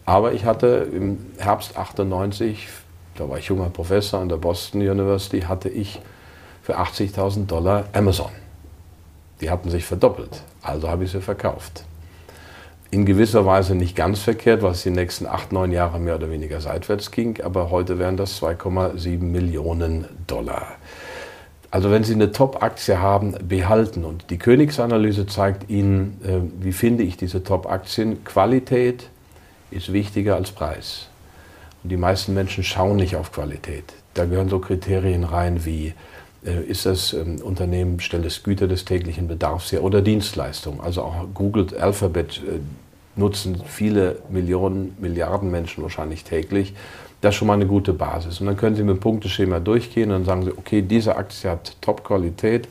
Aber 0.06 0.32
ich 0.32 0.47
hatte 0.47 0.88
im 0.90 1.18
Herbst 1.37 1.76
98, 1.76 2.68
da 3.16 3.28
war 3.28 3.37
ich 3.38 3.47
junger 3.47 3.68
Professor 3.68 4.20
an 4.20 4.30
der 4.30 4.37
Boston 4.37 4.80
University, 4.80 5.42
hatte 5.42 5.68
ich 5.68 6.00
für 6.62 6.78
80.000 6.78 7.47
Dollar 7.47 7.85
Amazon. 7.92 8.30
Die 9.42 9.50
hatten 9.50 9.68
sich 9.68 9.85
verdoppelt. 9.85 10.42
Also 10.62 10.88
habe 10.88 11.04
ich 11.04 11.12
sie 11.12 11.20
verkauft. 11.20 11.85
In 12.90 13.04
gewisser 13.04 13.44
Weise 13.44 13.75
nicht 13.75 13.94
ganz 13.94 14.20
verkehrt, 14.20 14.62
was 14.62 14.82
die 14.82 14.90
nächsten 14.90 15.26
acht, 15.26 15.52
neun 15.52 15.73
Jahre 15.73 16.00
mehr 16.00 16.14
oder 16.14 16.30
weniger 16.30 16.62
seitwärts 16.62 17.11
ging. 17.11 17.42
Aber 17.42 17.70
heute 17.70 17.99
wären 17.99 18.16
das 18.16 18.40
2,7 18.40 19.18
Millionen 19.18 20.06
Dollar. 20.26 20.68
Also 21.71 21.91
wenn 21.91 22.03
Sie 22.03 22.15
eine 22.15 22.33
Top-Aktie 22.33 23.01
haben, 23.01 23.35
behalten. 23.47 24.05
Und 24.05 24.31
die 24.31 24.39
Königsanalyse 24.39 25.27
zeigt 25.27 25.69
Ihnen, 25.69 26.21
äh, 26.25 26.65
wie 26.65 26.73
finde 26.73 27.03
ich 27.03 27.17
diese 27.17 27.45
Top-Aktien. 27.45 28.25
Qualität 28.25 29.09
ist 29.71 29.93
wichtiger 29.93 30.37
als 30.37 30.51
Preis. 30.51 31.09
Und 31.83 31.91
die 31.91 31.97
meisten 31.97 32.35
Menschen 32.35 32.65
schauen 32.65 32.97
nicht 32.97 33.17
auf 33.17 33.33
Qualität. 33.33 33.93
Da 34.15 34.25
gehören 34.25 34.49
so 34.49 34.59
Kriterien 34.59 35.25
rein 35.25 35.65
wie, 35.67 35.93
äh, 36.45 36.63
ist 36.65 36.87
das 36.87 37.13
ähm, 37.13 37.37
Unternehmen, 37.43 38.01
stellt 38.01 38.25
es 38.25 38.43
Güter 38.43 38.67
des 38.67 38.85
täglichen 38.85 39.29
Bedarfs 39.29 39.71
her 39.71 39.85
oder 39.85 40.01
Dienstleistungen. 40.01 40.81
Also 40.81 41.03
auch 41.03 41.27
Google, 41.35 41.67
Alphabet 41.79 42.39
äh, 42.39 42.61
nutzen 43.19 43.63
viele 43.67 44.21
Millionen, 44.31 44.97
Milliarden 45.01 45.51
Menschen 45.51 45.83
wahrscheinlich 45.83 46.25
täglich. 46.25 46.75
Das 47.21 47.35
ist 47.35 47.39
schon 47.39 47.49
mal 47.49 47.55
eine 47.55 47.67
gute 47.67 47.93
Basis. 47.93 48.41
Und 48.41 48.47
dann 48.47 48.57
können 48.57 48.77
Sie 48.77 48.83
mit 48.83 48.97
dem 48.97 49.01
Punkteschema 49.01 49.59
durchgehen 49.59 50.11
und 50.11 50.19
dann 50.19 50.25
sagen 50.25 50.45
Sie, 50.45 50.53
okay, 50.57 50.83
diese 50.83 51.17
Aktie 51.17 51.51
hat 51.51 51.77
Top-Qualität. 51.81 52.69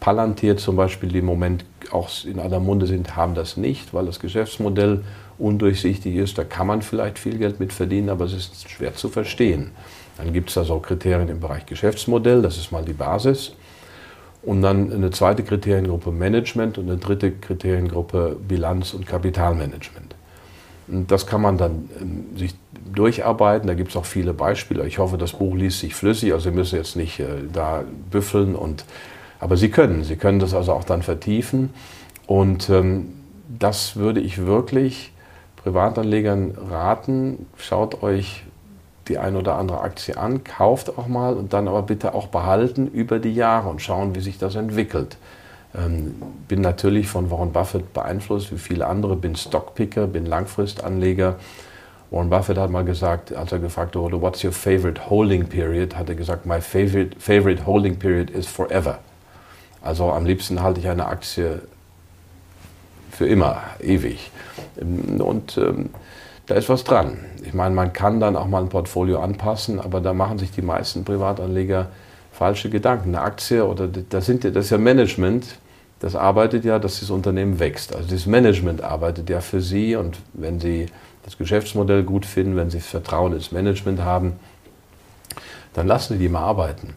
Palantir 0.00 0.56
zum 0.56 0.76
Beispiel, 0.76 1.08
die 1.08 1.18
im 1.18 1.24
Moment 1.24 1.64
auch 1.90 2.10
in 2.24 2.38
aller 2.38 2.60
Munde 2.60 2.86
sind, 2.86 3.16
haben 3.16 3.34
das 3.34 3.56
nicht, 3.56 3.94
weil 3.94 4.06
das 4.06 4.20
Geschäftsmodell 4.20 5.04
undurchsichtig 5.38 6.16
ist. 6.16 6.38
Da 6.38 6.44
kann 6.44 6.66
man 6.66 6.82
vielleicht 6.82 7.18
viel 7.18 7.38
Geld 7.38 7.60
mit 7.60 7.72
verdienen, 7.72 8.10
aber 8.10 8.26
es 8.26 8.34
ist 8.34 8.68
schwer 8.70 8.94
zu 8.94 9.08
verstehen. 9.08 9.70
Dann 10.18 10.32
gibt 10.32 10.50
es 10.50 10.54
da 10.54 10.64
so 10.64 10.78
Kriterien 10.80 11.28
im 11.28 11.40
Bereich 11.40 11.64
Geschäftsmodell, 11.66 12.42
das 12.42 12.58
ist 12.58 12.72
mal 12.72 12.84
die 12.84 12.92
Basis. 12.92 13.52
Und 14.42 14.62
dann 14.62 14.92
eine 14.92 15.10
zweite 15.10 15.42
Kriteriengruppe 15.42 16.12
Management 16.12 16.78
und 16.78 16.88
eine 16.88 16.98
dritte 16.98 17.32
Kriteriengruppe 17.32 18.36
Bilanz- 18.46 18.94
und 18.94 19.06
Kapitalmanagement. 19.06 20.14
Und 20.88 21.10
das 21.10 21.26
kann 21.26 21.42
man 21.42 21.58
dann 21.58 21.90
ähm, 22.00 22.36
sich 22.36 22.54
durcharbeiten. 22.98 23.66
Da 23.66 23.74
gibt 23.74 23.90
es 23.90 23.96
auch 23.96 24.04
viele 24.04 24.34
Beispiele. 24.34 24.86
Ich 24.86 24.98
hoffe, 24.98 25.18
das 25.18 25.32
Buch 25.32 25.54
liest 25.54 25.80
sich 25.80 25.94
flüssig. 25.94 26.32
Also 26.32 26.50
Sie 26.50 26.56
müssen 26.56 26.76
jetzt 26.76 26.96
nicht 26.96 27.20
äh, 27.20 27.26
da 27.52 27.84
büffeln. 28.10 28.54
Und, 28.54 28.84
aber 29.40 29.56
Sie 29.56 29.70
können. 29.70 30.04
Sie 30.04 30.16
können 30.16 30.38
das 30.38 30.54
also 30.54 30.72
auch 30.72 30.84
dann 30.84 31.02
vertiefen. 31.02 31.70
Und 32.26 32.68
ähm, 32.70 33.14
das 33.48 33.96
würde 33.96 34.20
ich 34.20 34.44
wirklich 34.44 35.12
Privatanlegern 35.56 36.56
raten. 36.70 37.46
Schaut 37.56 38.02
euch 38.02 38.44
die 39.08 39.18
eine 39.18 39.38
oder 39.38 39.56
andere 39.56 39.80
Aktie 39.80 40.16
an, 40.16 40.44
kauft 40.44 40.98
auch 40.98 41.06
mal 41.06 41.34
und 41.34 41.52
dann 41.52 41.66
aber 41.66 41.82
bitte 41.82 42.14
auch 42.14 42.26
behalten 42.28 42.86
über 42.88 43.18
die 43.18 43.34
Jahre 43.34 43.68
und 43.68 43.80
schauen, 43.80 44.14
wie 44.14 44.20
sich 44.20 44.38
das 44.38 44.54
entwickelt. 44.54 45.16
Ähm, 45.74 46.14
bin 46.46 46.60
natürlich 46.60 47.08
von 47.08 47.30
Warren 47.30 47.52
Buffett 47.52 47.92
beeinflusst, 47.92 48.52
wie 48.52 48.58
viele 48.58 48.86
andere, 48.86 49.16
bin 49.16 49.36
Stockpicker, 49.36 50.06
bin 50.06 50.26
Langfristanleger. 50.26 51.36
Warren 52.10 52.30
Buffett 52.30 52.56
hat 52.56 52.70
mal 52.70 52.84
gesagt, 52.84 53.34
als 53.34 53.52
er 53.52 53.58
gefragt 53.58 53.94
wurde, 53.94 54.20
what's 54.20 54.42
your 54.42 54.52
favorite 54.52 55.10
holding 55.10 55.46
period, 55.46 55.94
hat 55.94 56.08
er 56.08 56.14
gesagt, 56.14 56.46
my 56.46 56.60
favorite, 56.60 57.16
favorite 57.18 57.66
holding 57.66 57.98
period 57.98 58.30
is 58.30 58.46
forever. 58.46 58.98
Also 59.82 60.10
am 60.10 60.24
liebsten 60.24 60.62
halte 60.62 60.80
ich 60.80 60.88
eine 60.88 61.06
Aktie 61.06 61.60
für 63.10 63.26
immer, 63.26 63.62
ewig. 63.80 64.30
Ähm, 64.80 65.20
und 65.20 65.58
ähm, 65.58 65.90
da 66.46 66.54
ist 66.54 66.68
was 66.70 66.84
dran. 66.84 67.18
Ich 67.44 67.52
meine, 67.52 67.74
man 67.74 67.92
kann 67.92 68.20
dann 68.20 68.36
auch 68.36 68.46
mal 68.46 68.62
ein 68.62 68.70
Portfolio 68.70 69.20
anpassen, 69.20 69.78
aber 69.78 70.00
da 70.00 70.14
machen 70.14 70.38
sich 70.38 70.50
die 70.50 70.62
meisten 70.62 71.04
Privatanleger 71.04 71.88
falsche 72.32 72.70
Gedanken. 72.70 73.14
Eine 73.14 73.20
Aktie 73.20 73.66
oder 73.66 73.86
das, 73.86 74.24
sind, 74.24 74.44
das 74.44 74.64
ist 74.64 74.70
ja 74.70 74.78
Management, 74.78 75.58
das 76.00 76.14
arbeitet 76.14 76.64
ja, 76.64 76.78
dass 76.78 77.00
das 77.00 77.10
Unternehmen 77.10 77.58
wächst. 77.58 77.94
Also 77.94 78.08
dieses 78.08 78.26
Management 78.26 78.82
arbeitet 78.82 79.28
ja 79.28 79.40
für 79.40 79.60
Sie 79.60 79.94
und 79.96 80.18
wenn 80.32 80.58
Sie 80.58 80.86
das 81.28 81.36
Geschäftsmodell 81.36 82.04
gut 82.04 82.24
finden, 82.24 82.56
wenn 82.56 82.70
Sie 82.70 82.80
Vertrauen 82.80 83.34
ins 83.34 83.52
Management 83.52 84.00
haben, 84.00 84.34
dann 85.74 85.86
lassen 85.86 86.14
Sie 86.14 86.18
die 86.20 86.30
mal 86.30 86.40
arbeiten. 86.40 86.94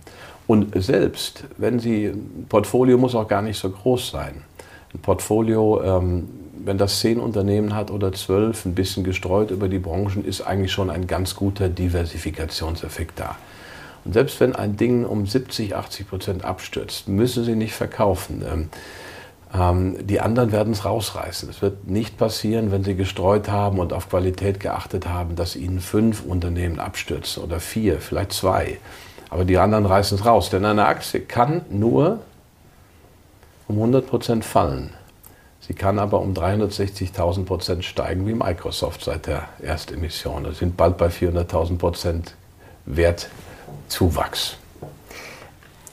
Und 0.48 0.72
selbst 0.82 1.44
wenn 1.58 1.80
Sie, 1.80 2.06
ein 2.06 2.46
Portfolio 2.48 2.98
muss 2.98 3.14
auch 3.14 3.28
gar 3.28 3.42
nicht 3.42 3.60
so 3.60 3.70
groß 3.70 4.12
sein. 4.12 4.44
Ein 4.94 5.00
Portfolio, 5.00 5.82
ähm, 5.84 6.30
wenn 6.64 6.78
das 6.78 7.02
zehn 7.02 7.20
Unternehmen 7.20 7.76
hat 7.76 7.92
oder 7.92 8.14
zwölf, 8.14 8.66
ein 8.66 8.74
bisschen 8.74 9.04
gestreut 9.04 9.52
über 9.52 9.68
die 9.68 9.80
Branchen, 9.80 10.24
ist 10.24 10.42
eigentlich 10.42 10.72
schon 10.72 10.90
ein 10.90 11.08
ganz 11.08 11.36
guter 11.36 11.68
Diversifikationseffekt 11.68 13.20
da. 13.20 13.36
Und 14.06 14.14
selbst 14.14 14.40
wenn 14.40 14.56
ein 14.56 14.78
Ding 14.78 15.06
um 15.06 15.26
70, 15.26 15.76
80 15.76 16.08
Prozent 16.08 16.46
abstürzt, 16.46 17.10
müssen 17.10 17.44
Sie 17.44 17.56
nicht 17.56 17.74
verkaufen. 17.74 18.44
Ähm, 18.50 18.70
die 19.54 20.22
anderen 20.22 20.54
werden 20.54 20.72
es 20.72 20.86
rausreißen. 20.86 21.50
Es 21.50 21.62
wird 21.62 21.86
nicht 21.86 22.18
passieren, 22.18 22.72
wenn 22.72 22.86
Sie 22.86 22.96
gestreut 22.96 23.50
haben 23.50 23.80
und 23.80 23.92
auf 23.92 24.10
Qualität 24.10 24.62
geachtet 24.62 25.08
haben, 25.08 25.36
dass 25.36 25.58
Ihnen 25.58 25.82
fünf 25.82 26.24
Unternehmen 26.24 26.80
abstürzen 26.80 27.44
oder 27.44 27.60
vier, 27.60 28.00
vielleicht 28.00 28.32
zwei. 28.32 28.78
Aber 29.30 29.44
die 29.44 29.58
anderen 29.58 29.86
reißen 29.86 30.18
es 30.18 30.26
raus. 30.26 30.50
Denn 30.50 30.64
eine 30.64 30.86
Aktie 30.86 31.20
kann 31.20 31.66
nur 31.70 32.20
um 33.68 33.76
100 33.76 34.08
Prozent 34.08 34.46
fallen. 34.46 34.94
Sie 35.60 35.74
kann 35.74 36.00
aber 36.00 36.22
um 36.22 36.34
360.000 36.34 37.46
Prozent 37.46 37.86
steigen 37.86 38.26
wie 38.28 38.34
Microsoft 38.34 39.04
seit 39.04 39.28
der 39.28 39.50
Erstemission. 39.62 40.46
Das 40.46 40.60
sind 40.60 40.78
bald 40.78 40.98
bei 40.98 41.08
400.000 41.08 41.78
Prozent 41.78 42.36
Wert 42.86 43.30
Zuwachs. 43.88 44.58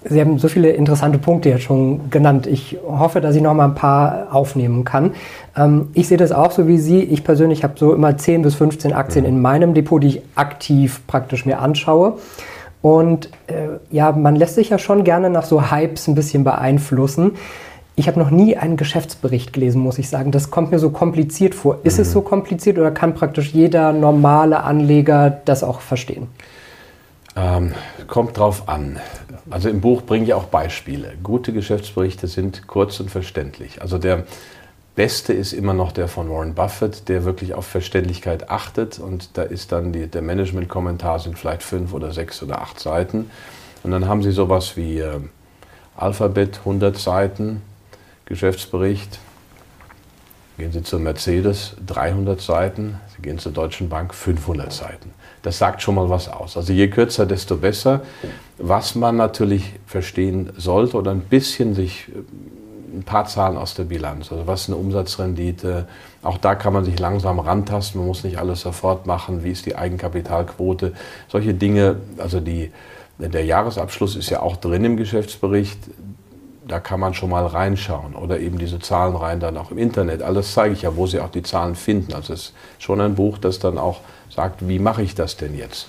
Sie 0.04 0.20
haben 0.20 0.38
so 0.38 0.48
viele 0.48 0.70
interessante 0.70 1.18
Punkte 1.18 1.48
jetzt 1.48 1.64
schon 1.64 2.10
genannt. 2.10 2.46
Ich 2.46 2.78
hoffe, 2.86 3.20
dass 3.20 3.34
ich 3.34 3.42
noch 3.42 3.54
mal 3.54 3.64
ein 3.64 3.74
paar 3.74 4.28
aufnehmen 4.30 4.84
kann. 4.84 5.14
Ähm, 5.56 5.88
ich 5.92 6.06
sehe 6.08 6.18
das 6.18 6.30
auch 6.30 6.52
so 6.52 6.68
wie 6.68 6.78
Sie. 6.78 7.00
Ich 7.02 7.24
persönlich 7.24 7.64
habe 7.64 7.74
so 7.76 7.92
immer 7.92 8.16
10 8.16 8.42
bis 8.42 8.54
15 8.54 8.92
Aktien 8.92 9.24
mhm. 9.24 9.30
in 9.30 9.42
meinem 9.42 9.74
Depot, 9.74 10.02
die 10.02 10.08
ich 10.08 10.22
aktiv 10.36 11.00
praktisch 11.06 11.46
mir 11.46 11.58
anschaue. 11.58 12.14
Und 12.80 13.30
äh, 13.48 13.78
ja, 13.90 14.12
man 14.12 14.36
lässt 14.36 14.54
sich 14.54 14.70
ja 14.70 14.78
schon 14.78 15.02
gerne 15.02 15.30
nach 15.30 15.44
so 15.44 15.70
Hypes 15.70 16.06
ein 16.06 16.14
bisschen 16.14 16.44
beeinflussen. 16.44 17.32
Ich 17.96 18.06
habe 18.06 18.20
noch 18.20 18.30
nie 18.30 18.56
einen 18.56 18.76
Geschäftsbericht 18.76 19.52
gelesen, 19.52 19.82
muss 19.82 19.98
ich 19.98 20.08
sagen. 20.08 20.30
Das 20.30 20.52
kommt 20.52 20.70
mir 20.70 20.78
so 20.78 20.90
kompliziert 20.90 21.56
vor. 21.56 21.78
Ist 21.82 21.96
mhm. 21.96 22.02
es 22.02 22.12
so 22.12 22.20
kompliziert 22.20 22.78
oder 22.78 22.92
kann 22.92 23.14
praktisch 23.14 23.52
jeder 23.52 23.92
normale 23.92 24.62
Anleger 24.62 25.40
das 25.44 25.64
auch 25.64 25.80
verstehen? 25.80 26.28
Ähm, 27.38 27.72
kommt 28.08 28.36
drauf 28.36 28.68
an. 28.68 28.98
Also 29.48 29.68
im 29.68 29.80
Buch 29.80 30.02
bringe 30.02 30.24
ich 30.24 30.34
auch 30.34 30.44
Beispiele. 30.46 31.12
Gute 31.22 31.52
Geschäftsberichte 31.52 32.26
sind 32.26 32.66
kurz 32.66 32.98
und 32.98 33.10
verständlich. 33.10 33.80
Also 33.80 33.98
der 33.98 34.24
beste 34.96 35.32
ist 35.32 35.52
immer 35.52 35.72
noch 35.72 35.92
der 35.92 36.08
von 36.08 36.28
Warren 36.28 36.54
Buffett, 36.54 37.08
der 37.08 37.24
wirklich 37.24 37.54
auf 37.54 37.64
Verständlichkeit 37.64 38.50
achtet. 38.50 38.98
Und 38.98 39.36
da 39.38 39.42
ist 39.42 39.70
dann 39.70 39.92
die, 39.92 40.08
der 40.08 40.22
Management-Kommentar 40.22 41.20
sind 41.20 41.38
vielleicht 41.38 41.62
fünf 41.62 41.92
oder 41.92 42.10
sechs 42.10 42.42
oder 42.42 42.60
acht 42.60 42.80
Seiten. 42.80 43.30
Und 43.84 43.92
dann 43.92 44.08
haben 44.08 44.24
Sie 44.24 44.32
sowas 44.32 44.76
wie 44.76 44.98
äh, 44.98 45.20
Alphabet, 45.96 46.58
100 46.58 46.96
Seiten, 46.98 47.62
Geschäftsbericht, 48.24 49.20
Gehen 50.58 50.72
Sie 50.72 50.82
zur 50.82 50.98
Mercedes 50.98 51.76
300 51.86 52.40
Seiten, 52.40 52.98
Sie 53.14 53.22
gehen 53.22 53.38
zur 53.38 53.52
Deutschen 53.52 53.88
Bank 53.88 54.12
500 54.12 54.72
Seiten. 54.72 55.14
Das 55.42 55.58
sagt 55.58 55.82
schon 55.82 55.94
mal 55.94 56.10
was 56.10 56.28
aus. 56.28 56.56
Also 56.56 56.72
je 56.72 56.88
kürzer, 56.88 57.26
desto 57.26 57.56
besser. 57.56 58.02
Was 58.58 58.94
man 58.94 59.16
natürlich 59.16 59.74
verstehen 59.86 60.50
sollte 60.56 60.96
oder 60.96 61.12
ein 61.12 61.20
bisschen 61.20 61.74
sich 61.74 62.08
ein 62.94 63.02
paar 63.04 63.26
Zahlen 63.26 63.56
aus 63.56 63.74
der 63.74 63.84
Bilanz. 63.84 64.32
Also 64.32 64.46
was 64.46 64.62
ist 64.62 64.68
eine 64.68 64.76
Umsatzrendite? 64.76 65.86
Auch 66.22 66.38
da 66.38 66.54
kann 66.54 66.72
man 66.72 66.84
sich 66.84 66.98
langsam 66.98 67.38
rantasten. 67.38 68.00
Man 68.00 68.08
muss 68.08 68.24
nicht 68.24 68.38
alles 68.38 68.62
sofort 68.62 69.06
machen. 69.06 69.44
Wie 69.44 69.50
ist 69.50 69.66
die 69.66 69.76
Eigenkapitalquote? 69.76 70.92
Solche 71.28 71.54
Dinge, 71.54 71.96
also 72.16 72.40
die, 72.40 72.72
der 73.18 73.44
Jahresabschluss 73.44 74.16
ist 74.16 74.30
ja 74.30 74.40
auch 74.40 74.56
drin 74.56 74.84
im 74.84 74.96
Geschäftsbericht 74.96 75.78
da 76.68 76.80
kann 76.80 77.00
man 77.00 77.14
schon 77.14 77.30
mal 77.30 77.46
reinschauen 77.46 78.14
oder 78.14 78.38
eben 78.38 78.58
diese 78.58 78.78
Zahlen 78.78 79.16
rein 79.16 79.40
dann 79.40 79.56
auch 79.56 79.70
im 79.70 79.78
Internet. 79.78 80.22
Alles 80.22 80.52
zeige 80.52 80.74
ich 80.74 80.82
ja, 80.82 80.96
wo 80.96 81.06
Sie 81.06 81.20
auch 81.20 81.30
die 81.30 81.42
Zahlen 81.42 81.74
finden. 81.74 82.12
Also 82.12 82.34
es 82.34 82.40
ist 82.40 82.54
schon 82.78 83.00
ein 83.00 83.14
Buch, 83.14 83.38
das 83.38 83.58
dann 83.58 83.78
auch 83.78 84.00
sagt, 84.34 84.68
wie 84.68 84.78
mache 84.78 85.02
ich 85.02 85.14
das 85.14 85.36
denn 85.36 85.56
jetzt? 85.56 85.88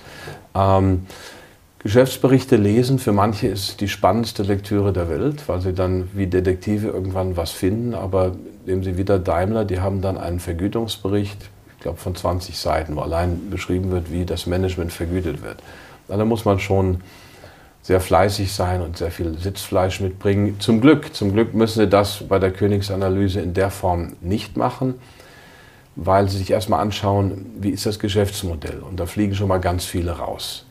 Ähm, 0.54 1.06
Geschäftsberichte 1.80 2.56
lesen, 2.56 2.98
für 2.98 3.12
manche 3.12 3.48
ist 3.48 3.80
die 3.80 3.88
spannendste 3.88 4.42
Lektüre 4.42 4.92
der 4.92 5.08
Welt, 5.08 5.48
weil 5.48 5.60
sie 5.60 5.72
dann 5.72 6.10
wie 6.12 6.26
Detektive 6.26 6.88
irgendwann 6.88 7.36
was 7.36 7.52
finden. 7.52 7.94
Aber 7.94 8.32
nehmen 8.66 8.82
Sie 8.82 8.98
wieder 8.98 9.18
Daimler, 9.18 9.64
die 9.64 9.80
haben 9.80 10.02
dann 10.02 10.18
einen 10.18 10.40
Vergütungsbericht, 10.40 11.38
ich 11.76 11.82
glaube 11.82 11.98
von 11.98 12.14
20 12.14 12.58
Seiten, 12.58 12.96
wo 12.96 13.00
allein 13.00 13.48
beschrieben 13.50 13.90
wird, 13.90 14.12
wie 14.12 14.26
das 14.26 14.46
Management 14.46 14.92
vergütet 14.92 15.42
wird. 15.42 15.62
Da 16.08 16.22
muss 16.24 16.44
man 16.44 16.58
schon 16.58 17.00
sehr 17.82 18.00
fleißig 18.00 18.52
sein 18.52 18.82
und 18.82 18.98
sehr 18.98 19.10
viel 19.10 19.38
Sitzfleisch 19.38 20.00
mitbringen. 20.00 20.60
Zum 20.60 20.80
Glück, 20.80 21.14
zum 21.14 21.32
Glück 21.32 21.54
müssen 21.54 21.80
sie 21.80 21.88
das 21.88 22.24
bei 22.28 22.38
der 22.38 22.52
Königsanalyse 22.52 23.40
in 23.40 23.54
der 23.54 23.70
Form 23.70 24.16
nicht 24.20 24.56
machen, 24.56 24.94
weil 25.96 26.28
sie 26.28 26.38
sich 26.38 26.50
erstmal 26.50 26.80
anschauen, 26.80 27.46
wie 27.58 27.70
ist 27.70 27.86
das 27.86 27.98
Geschäftsmodell. 27.98 28.80
Und 28.80 29.00
da 29.00 29.06
fliegen 29.06 29.34
schon 29.34 29.48
mal 29.48 29.60
ganz 29.60 29.84
viele 29.84 30.12
raus. 30.12 30.66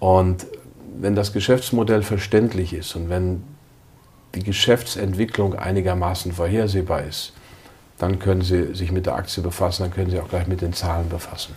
Und 0.00 0.46
wenn 0.98 1.14
das 1.14 1.32
Geschäftsmodell 1.32 2.02
verständlich 2.02 2.74
ist 2.74 2.96
und 2.96 3.08
wenn 3.08 3.44
die 4.34 4.42
Geschäftsentwicklung 4.42 5.54
einigermaßen 5.54 6.32
vorhersehbar 6.32 7.02
ist, 7.02 7.32
dann 7.98 8.18
können 8.18 8.42
Sie 8.42 8.74
sich 8.74 8.90
mit 8.90 9.06
der 9.06 9.14
Aktie 9.14 9.42
befassen, 9.42 9.84
dann 9.84 9.92
können 9.92 10.10
Sie 10.10 10.18
auch 10.18 10.28
gleich 10.28 10.48
mit 10.48 10.60
den 10.60 10.72
Zahlen 10.72 11.08
befassen. 11.08 11.54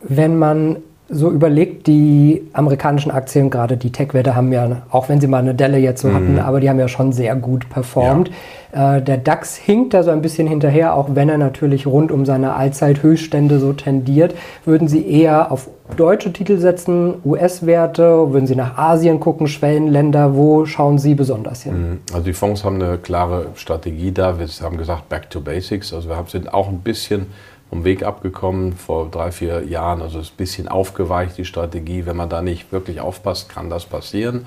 Wenn 0.00 0.38
man 0.38 0.76
so 1.10 1.30
überlegt, 1.30 1.86
die 1.88 2.48
amerikanischen 2.52 3.10
Aktien, 3.10 3.50
gerade 3.50 3.76
die 3.76 3.90
Tech-Werte, 3.90 4.36
haben 4.36 4.52
ja, 4.52 4.82
auch 4.90 5.08
wenn 5.08 5.20
sie 5.20 5.26
mal 5.26 5.38
eine 5.38 5.54
Delle 5.54 5.78
jetzt 5.78 6.02
so 6.02 6.08
mhm. 6.08 6.14
hatten, 6.14 6.38
aber 6.38 6.60
die 6.60 6.70
haben 6.70 6.78
ja 6.78 6.88
schon 6.88 7.12
sehr 7.12 7.34
gut 7.34 7.68
performt. 7.68 8.30
Ja. 8.72 8.96
Äh, 8.96 9.02
der 9.02 9.16
DAX 9.16 9.56
hinkt 9.56 9.92
da 9.92 10.04
so 10.04 10.10
ein 10.10 10.22
bisschen 10.22 10.46
hinterher, 10.46 10.94
auch 10.94 11.08
wenn 11.14 11.28
er 11.28 11.38
natürlich 11.38 11.86
rund 11.86 12.12
um 12.12 12.24
seine 12.24 12.54
Allzeithöchststände 12.54 13.58
so 13.58 13.72
tendiert. 13.72 14.34
Würden 14.64 14.86
Sie 14.86 15.04
eher 15.04 15.50
auf 15.50 15.68
deutsche 15.96 16.32
Titel 16.32 16.58
setzen, 16.58 17.14
US-Werte? 17.24 18.32
Würden 18.32 18.46
Sie 18.46 18.54
nach 18.54 18.78
Asien 18.78 19.18
gucken, 19.18 19.48
Schwellenländer? 19.48 20.36
Wo 20.36 20.64
schauen 20.64 20.98
Sie 20.98 21.16
besonders 21.16 21.62
hin? 21.62 21.72
Mhm. 21.72 21.98
Also 22.12 22.24
die 22.24 22.32
Fonds 22.32 22.64
haben 22.64 22.80
eine 22.80 22.98
klare 22.98 23.46
Strategie 23.56 24.12
da. 24.12 24.38
Wir 24.38 24.46
haben 24.62 24.76
gesagt, 24.76 25.08
back 25.08 25.28
to 25.30 25.40
basics. 25.40 25.92
Also 25.92 26.08
wir 26.08 26.24
sind 26.28 26.54
auch 26.54 26.68
ein 26.68 26.78
bisschen 26.78 27.26
vom 27.70 27.84
Weg 27.84 28.02
abgekommen 28.02 28.72
vor 28.72 29.08
drei, 29.10 29.30
vier 29.30 29.64
Jahren. 29.64 30.02
Also 30.02 30.18
ist 30.18 30.32
ein 30.32 30.36
bisschen 30.36 30.68
aufgeweicht, 30.68 31.38
die 31.38 31.44
Strategie. 31.44 32.04
Wenn 32.04 32.16
man 32.16 32.28
da 32.28 32.42
nicht 32.42 32.72
wirklich 32.72 33.00
aufpasst, 33.00 33.48
kann 33.48 33.70
das 33.70 33.86
passieren. 33.86 34.46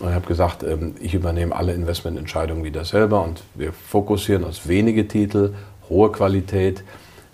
Und 0.00 0.08
ich 0.08 0.14
habe 0.14 0.26
gesagt, 0.26 0.64
ähm, 0.64 0.96
ich 1.00 1.14
übernehme 1.14 1.54
alle 1.54 1.72
Investmententscheidungen 1.72 2.64
wieder 2.64 2.84
selber 2.84 3.22
und 3.22 3.44
wir 3.54 3.72
fokussieren 3.72 4.44
auf 4.44 4.66
wenige 4.66 5.06
Titel, 5.06 5.54
hohe 5.88 6.10
Qualität, 6.10 6.82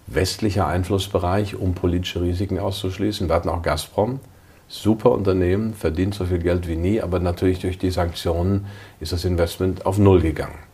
westlicher 0.06 0.66
Einflussbereich, 0.66 1.56
um 1.56 1.74
politische 1.74 2.20
Risiken 2.20 2.58
auszuschließen. 2.58 3.28
Wir 3.28 3.34
hatten 3.34 3.48
auch 3.48 3.62
Gazprom, 3.62 4.20
super 4.68 5.12
Unternehmen, 5.12 5.72
verdient 5.72 6.14
so 6.14 6.26
viel 6.26 6.40
Geld 6.40 6.68
wie 6.68 6.76
nie, 6.76 7.00
aber 7.00 7.18
natürlich 7.18 7.60
durch 7.60 7.78
die 7.78 7.90
Sanktionen 7.90 8.66
ist 9.00 9.12
das 9.12 9.24
Investment 9.24 9.86
auf 9.86 9.96
Null 9.96 10.20
gegangen 10.20 10.69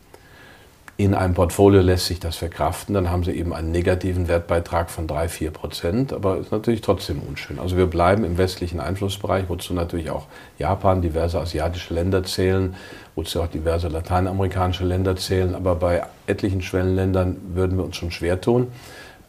in 0.98 1.12
einem 1.14 1.34
Portfolio 1.34 1.82
lässt 1.82 2.06
sich 2.06 2.20
das 2.20 2.36
verkraften, 2.36 2.94
dann 2.94 3.10
haben 3.10 3.22
Sie 3.22 3.32
eben 3.32 3.52
einen 3.52 3.70
negativen 3.70 4.28
Wertbeitrag 4.28 4.90
von 4.90 5.06
3, 5.06 5.28
4 5.28 5.50
Prozent, 5.50 6.12
aber 6.14 6.38
ist 6.38 6.52
natürlich 6.52 6.80
trotzdem 6.80 7.20
unschön. 7.20 7.58
Also 7.58 7.76
wir 7.76 7.86
bleiben 7.86 8.24
im 8.24 8.38
westlichen 8.38 8.80
Einflussbereich, 8.80 9.44
wozu 9.48 9.74
natürlich 9.74 10.08
auch 10.08 10.26
Japan, 10.58 11.02
diverse 11.02 11.38
asiatische 11.38 11.92
Länder 11.92 12.24
zählen, 12.24 12.74
wozu 13.14 13.42
auch 13.42 13.48
diverse 13.48 13.88
lateinamerikanische 13.88 14.84
Länder 14.84 15.16
zählen, 15.16 15.54
aber 15.54 15.74
bei 15.74 16.02
etlichen 16.26 16.62
Schwellenländern 16.62 17.36
würden 17.52 17.76
wir 17.76 17.84
uns 17.84 17.96
schon 17.96 18.10
schwer 18.10 18.40
tun. 18.40 18.68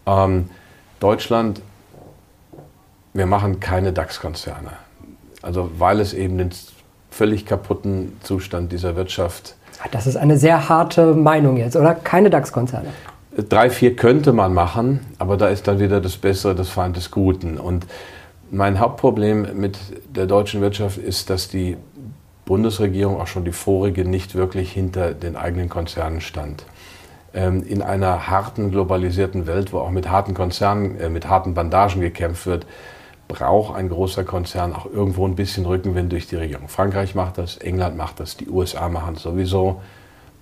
Ähm, 0.06 0.50
Deutschland, 1.02 1.62
wir 3.14 3.26
machen 3.26 3.60
keine 3.60 3.92
DAX-Konzerne. 3.92 4.72
Also 5.42 5.70
weil 5.78 6.00
es 6.00 6.14
eben 6.14 6.38
den 6.38 6.52
völlig 7.12 7.46
kaputten 7.46 8.18
Zustand 8.24 8.72
dieser 8.72 8.96
Wirtschaft 8.96 9.56
das 9.92 10.08
ist 10.08 10.18
eine 10.18 10.38
sehr 10.38 10.70
harte 10.70 11.14
Meinung 11.14 11.58
jetzt, 11.58 11.76
oder? 11.76 11.94
Keine 11.94 12.30
DAX-Konzerne. 12.30 12.90
Drei, 13.50 13.70
vier 13.70 13.96
könnte 13.96 14.34
man 14.34 14.54
machen, 14.54 15.02
aber 15.20 15.38
da 15.38 15.48
ist 15.48 15.68
dann 15.68 15.80
wieder 15.80 16.02
das 16.02 16.18
Bessere, 16.18 16.56
das 16.56 16.70
Feind 16.70 16.98
des 16.98 17.12
Guten. 17.12 17.58
Und 17.60 17.86
mein 18.50 18.80
Hauptproblem 18.80 19.60
mit 19.60 19.78
der 20.16 20.26
deutschen 20.26 20.62
Wirtschaft 20.62 20.98
ist, 20.98 21.30
dass 21.30 21.48
die 21.48 21.78
Bundesregierung, 22.46 23.22
auch 23.22 23.28
schon 23.28 23.46
die 23.46 23.52
vorige, 23.52 24.06
nicht 24.06 24.34
wirklich 24.34 24.72
hinter 24.72 25.14
den 25.14 25.36
eigenen 25.36 25.70
Konzernen 25.70 26.22
stand. 26.22 26.66
Ähm, 27.34 27.62
in 27.68 27.82
einer 27.84 28.28
harten, 28.28 28.72
globalisierten 28.72 29.46
Welt, 29.46 29.74
wo 29.74 29.80
auch 29.80 29.92
mit 29.92 30.10
harten 30.10 30.34
Konzernen, 30.34 31.00
äh, 31.00 31.10
mit 31.10 31.28
harten 31.28 31.54
Bandagen 31.54 32.02
gekämpft 32.02 32.48
wird, 32.48 32.66
braucht 33.28 33.76
ein 33.76 33.90
großer 33.90 34.24
Konzern 34.24 34.74
auch 34.74 34.86
irgendwo 34.86 35.26
ein 35.28 35.36
bisschen 35.36 35.66
Rückenwind 35.66 36.12
durch 36.12 36.28
die 36.28 36.36
Regierung. 36.36 36.68
Frankreich 36.70 37.16
macht 37.16 37.38
das, 37.38 37.58
England 37.58 37.98
macht 37.98 38.20
das, 38.20 38.38
die 38.38 38.50
USA 38.50 38.90
machen 38.90 39.16
es 39.16 39.24
sowieso, 39.24 39.82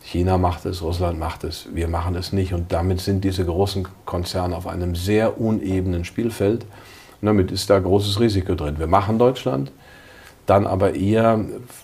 China 0.04 0.38
macht 0.38 0.66
es, 0.66 0.84
Russland 0.84 1.18
macht 1.20 1.44
es, 1.44 1.68
wir 1.74 1.88
machen 1.88 2.16
es 2.16 2.32
nicht. 2.32 2.54
Und 2.54 2.72
damit 2.72 3.02
sind 3.02 3.24
diese 3.24 3.44
großen 3.44 3.88
Konzerne 4.06 4.56
auf 4.56 4.68
einem 4.68 4.96
sehr 4.96 5.42
unebenen 5.42 6.06
Spielfeld. 6.06 6.64
Und 7.22 7.26
damit 7.26 7.52
ist 7.52 7.70
da 7.70 7.80
großes 7.80 8.20
Risiko 8.20 8.54
drin. 8.54 8.78
Wir 8.78 8.88
machen 8.88 9.18
Deutschland, 9.18 9.72
dann 10.46 10.68
aber 10.68 10.94
eher 10.94 11.44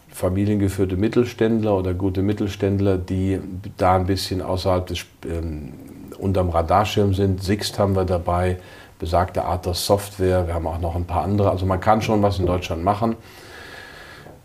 familiengeführte 0.10 0.98
Mittelständler 0.98 1.76
oder 1.76 1.96
gute 1.96 2.22
Mittelständler, 2.22 3.00
die 3.00 3.40
da 3.78 3.96
ein 3.96 4.06
bisschen 4.06 4.42
außerhalb 4.42 4.86
des, 4.86 5.06
ähm, 5.28 5.74
unterm 6.20 6.50
Radarschirm 6.50 7.16
sind. 7.16 7.42
Sixt 7.42 7.80
haben 7.80 7.96
wir 7.96 8.06
dabei, 8.06 8.58
besagte 9.02 9.44
Athos 9.44 9.86
Software. 9.88 10.46
Wir 10.46 10.54
haben 10.54 10.68
auch 10.68 10.80
noch 10.80 10.96
ein 10.96 11.06
paar 11.06 11.24
andere. 11.24 11.50
Also 11.50 11.66
man 11.66 11.82
kann 11.82 12.04
schon 12.04 12.22
was 12.22 12.38
in 12.38 12.46
Deutschland 12.46 12.84
machen. 12.84 13.16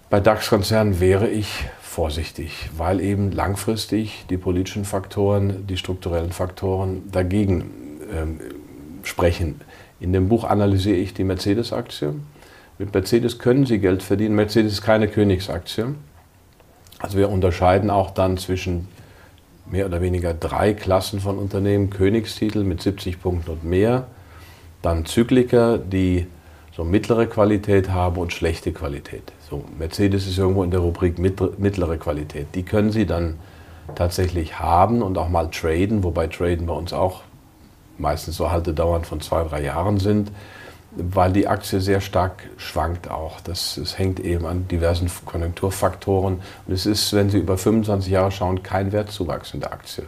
Bei 0.08 0.18
DAX-Konzernen 0.18 0.98
wäre 0.98 1.28
ich 1.28 1.66
vorsichtig, 1.82 2.70
weil 2.74 3.00
eben 3.00 3.32
langfristig 3.32 4.24
die 4.30 4.38
politischen 4.38 4.86
Faktoren, 4.86 5.66
die 5.66 5.76
strukturellen 5.76 6.32
Faktoren 6.32 7.02
dagegen 7.12 7.70
ähm, 8.12 8.40
sprechen. 9.02 9.60
In 10.00 10.14
dem 10.14 10.28
Buch 10.28 10.44
analysiere 10.44 10.96
ich 10.96 11.12
die 11.12 11.24
Mercedes-Aktie. 11.24 12.14
Mit 12.78 12.94
Mercedes 12.94 13.38
können 13.38 13.66
Sie 13.66 13.78
Geld 13.78 14.02
verdienen. 14.02 14.36
Mercedes 14.36 14.72
ist 14.72 14.82
keine 14.82 15.08
Königsaktie. 15.08 15.94
Also 16.98 17.18
wir 17.18 17.28
unterscheiden 17.28 17.90
auch 17.90 18.10
dann 18.10 18.38
zwischen 18.38 18.88
mehr 19.70 19.84
oder 19.84 20.00
weniger 20.00 20.32
drei 20.32 20.72
Klassen 20.72 21.20
von 21.20 21.36
Unternehmen. 21.36 21.90
Königstitel 21.90 22.64
mit 22.64 22.80
70 22.80 23.20
Punkten 23.20 23.50
und 23.50 23.64
mehr, 23.64 24.06
dann 24.82 25.04
Zykliker, 25.06 25.78
die 25.78 26.26
so 26.76 26.84
mittlere 26.84 27.26
Qualität 27.26 27.90
haben 27.90 28.16
und 28.18 28.32
schlechte 28.32 28.70
Qualität. 28.72 29.32
So, 29.48 29.64
Mercedes 29.78 30.26
ist 30.26 30.36
irgendwo 30.36 30.62
in 30.62 30.70
der 30.70 30.80
Rubrik 30.80 31.18
mittlere 31.18 31.96
Qualität. 31.96 32.48
Die 32.54 32.64
können 32.64 32.92
Sie 32.92 33.06
dann 33.06 33.38
tatsächlich 33.94 34.58
haben 34.58 35.00
und 35.00 35.16
auch 35.16 35.28
mal 35.28 35.50
traden, 35.50 36.04
wobei 36.04 36.26
traden 36.26 36.66
bei 36.66 36.74
uns 36.74 36.92
auch 36.92 37.22
meistens 37.96 38.36
so 38.36 38.50
Haltedauern 38.50 39.04
von 39.04 39.22
zwei, 39.22 39.44
drei 39.44 39.62
Jahren 39.62 39.98
sind, 39.98 40.30
weil 40.90 41.32
die 41.32 41.48
Aktie 41.48 41.80
sehr 41.80 42.02
stark 42.02 42.42
schwankt 42.58 43.10
auch. 43.10 43.40
Das, 43.40 43.76
das 43.80 43.98
hängt 43.98 44.20
eben 44.20 44.44
an 44.44 44.68
diversen 44.68 45.10
Konjunkturfaktoren. 45.24 46.40
Und 46.66 46.74
es 46.74 46.84
ist, 46.84 47.12
wenn 47.14 47.30
Sie 47.30 47.38
über 47.38 47.56
25 47.56 48.12
Jahre 48.12 48.30
schauen, 48.30 48.62
kein 48.62 48.92
Wertzuwachs 48.92 49.54
in 49.54 49.60
der 49.60 49.72
Aktie. 49.72 50.04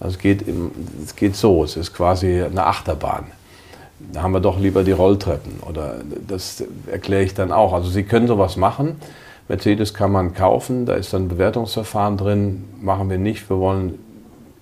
Also 0.00 0.16
es 0.16 0.18
geht, 0.18 0.42
im, 0.48 0.72
es 1.04 1.14
geht 1.14 1.36
so, 1.36 1.62
es 1.62 1.76
ist 1.76 1.94
quasi 1.94 2.42
eine 2.42 2.66
Achterbahn 2.66 3.26
haben 4.16 4.32
wir 4.32 4.40
doch 4.40 4.58
lieber 4.58 4.84
die 4.84 4.92
Rolltreppen. 4.92 5.60
Oder 5.68 5.96
das 6.26 6.64
erkläre 6.90 7.22
ich 7.22 7.34
dann 7.34 7.52
auch. 7.52 7.72
Also 7.72 7.88
Sie 7.88 8.02
können 8.02 8.26
sowas 8.26 8.56
machen. 8.56 8.96
Mercedes 9.48 9.94
kann 9.94 10.12
man 10.12 10.32
kaufen, 10.32 10.86
da 10.86 10.94
ist 10.94 11.12
dann 11.12 11.24
ein 11.24 11.28
Bewertungsverfahren 11.28 12.16
drin. 12.16 12.64
Machen 12.80 13.10
wir 13.10 13.18
nicht. 13.18 13.50
Wir 13.50 13.58
wollen 13.58 13.98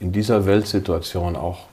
in 0.01 0.12
dieser 0.12 0.46
Weltsituation 0.46 1.37
auch 1.37 1.66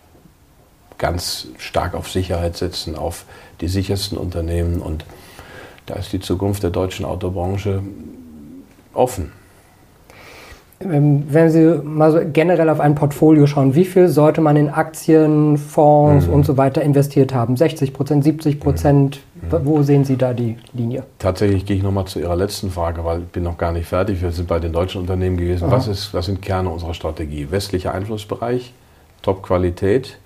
ganz 0.97 1.47
stark 1.57 1.93
auf 1.93 2.11
Sicherheit 2.11 2.57
setzen, 2.57 2.97
auf 2.97 3.25
die 3.61 3.69
sichersten 3.69 4.17
Unternehmen. 4.17 4.81
Und 4.81 5.05
da 5.85 5.95
ist 5.95 6.11
die 6.11 6.19
Zukunft 6.19 6.63
der 6.63 6.71
deutschen 6.71 7.05
Autobranche 7.05 7.83
offen. 8.93 9.31
Ähm, 10.81 11.23
wenn 11.29 11.49
Sie 11.49 11.81
mal 11.83 12.11
so 12.11 12.19
generell 12.31 12.69
auf 12.69 12.79
ein 12.79 12.95
Portfolio 12.95 13.47
schauen, 13.47 13.75
wie 13.75 13.85
viel 13.85 14.09
sollte 14.09 14.41
man 14.41 14.57
in 14.57 14.69
Aktien, 14.69 15.57
Fonds 15.57 16.27
mhm. 16.27 16.33
und 16.33 16.45
so 16.45 16.57
weiter 16.57 16.81
investiert 16.81 17.33
haben? 17.33 17.55
60 17.55 17.93
Prozent, 17.93 18.23
70 18.23 18.59
Prozent? 18.59 19.21
Mhm. 19.35 19.59
Wo 19.63 19.81
sehen 19.83 20.03
Sie 20.03 20.17
da 20.17 20.33
die 20.33 20.57
Linie? 20.73 21.03
Tatsächlich 21.19 21.65
gehe 21.65 21.77
ich 21.77 21.83
nochmal 21.83 22.05
zu 22.05 22.19
Ihrer 22.19 22.35
letzten 22.35 22.71
Frage, 22.71 23.05
weil 23.05 23.19
ich 23.19 23.27
bin 23.27 23.43
noch 23.43 23.57
gar 23.57 23.71
nicht 23.71 23.87
fertig. 23.87 24.21
Wir 24.21 24.31
sind 24.31 24.47
bei 24.47 24.59
den 24.59 24.73
deutschen 24.73 25.01
Unternehmen 25.01 25.37
gewesen. 25.37 25.71
Was, 25.71 25.87
ist, 25.87 26.13
was 26.13 26.25
sind 26.25 26.41
Kerne 26.41 26.69
unserer 26.69 26.93
Strategie? 26.93 27.47
Westlicher 27.49 27.93
Einflussbereich, 27.93 28.73
Top-Qualität, 29.21 30.17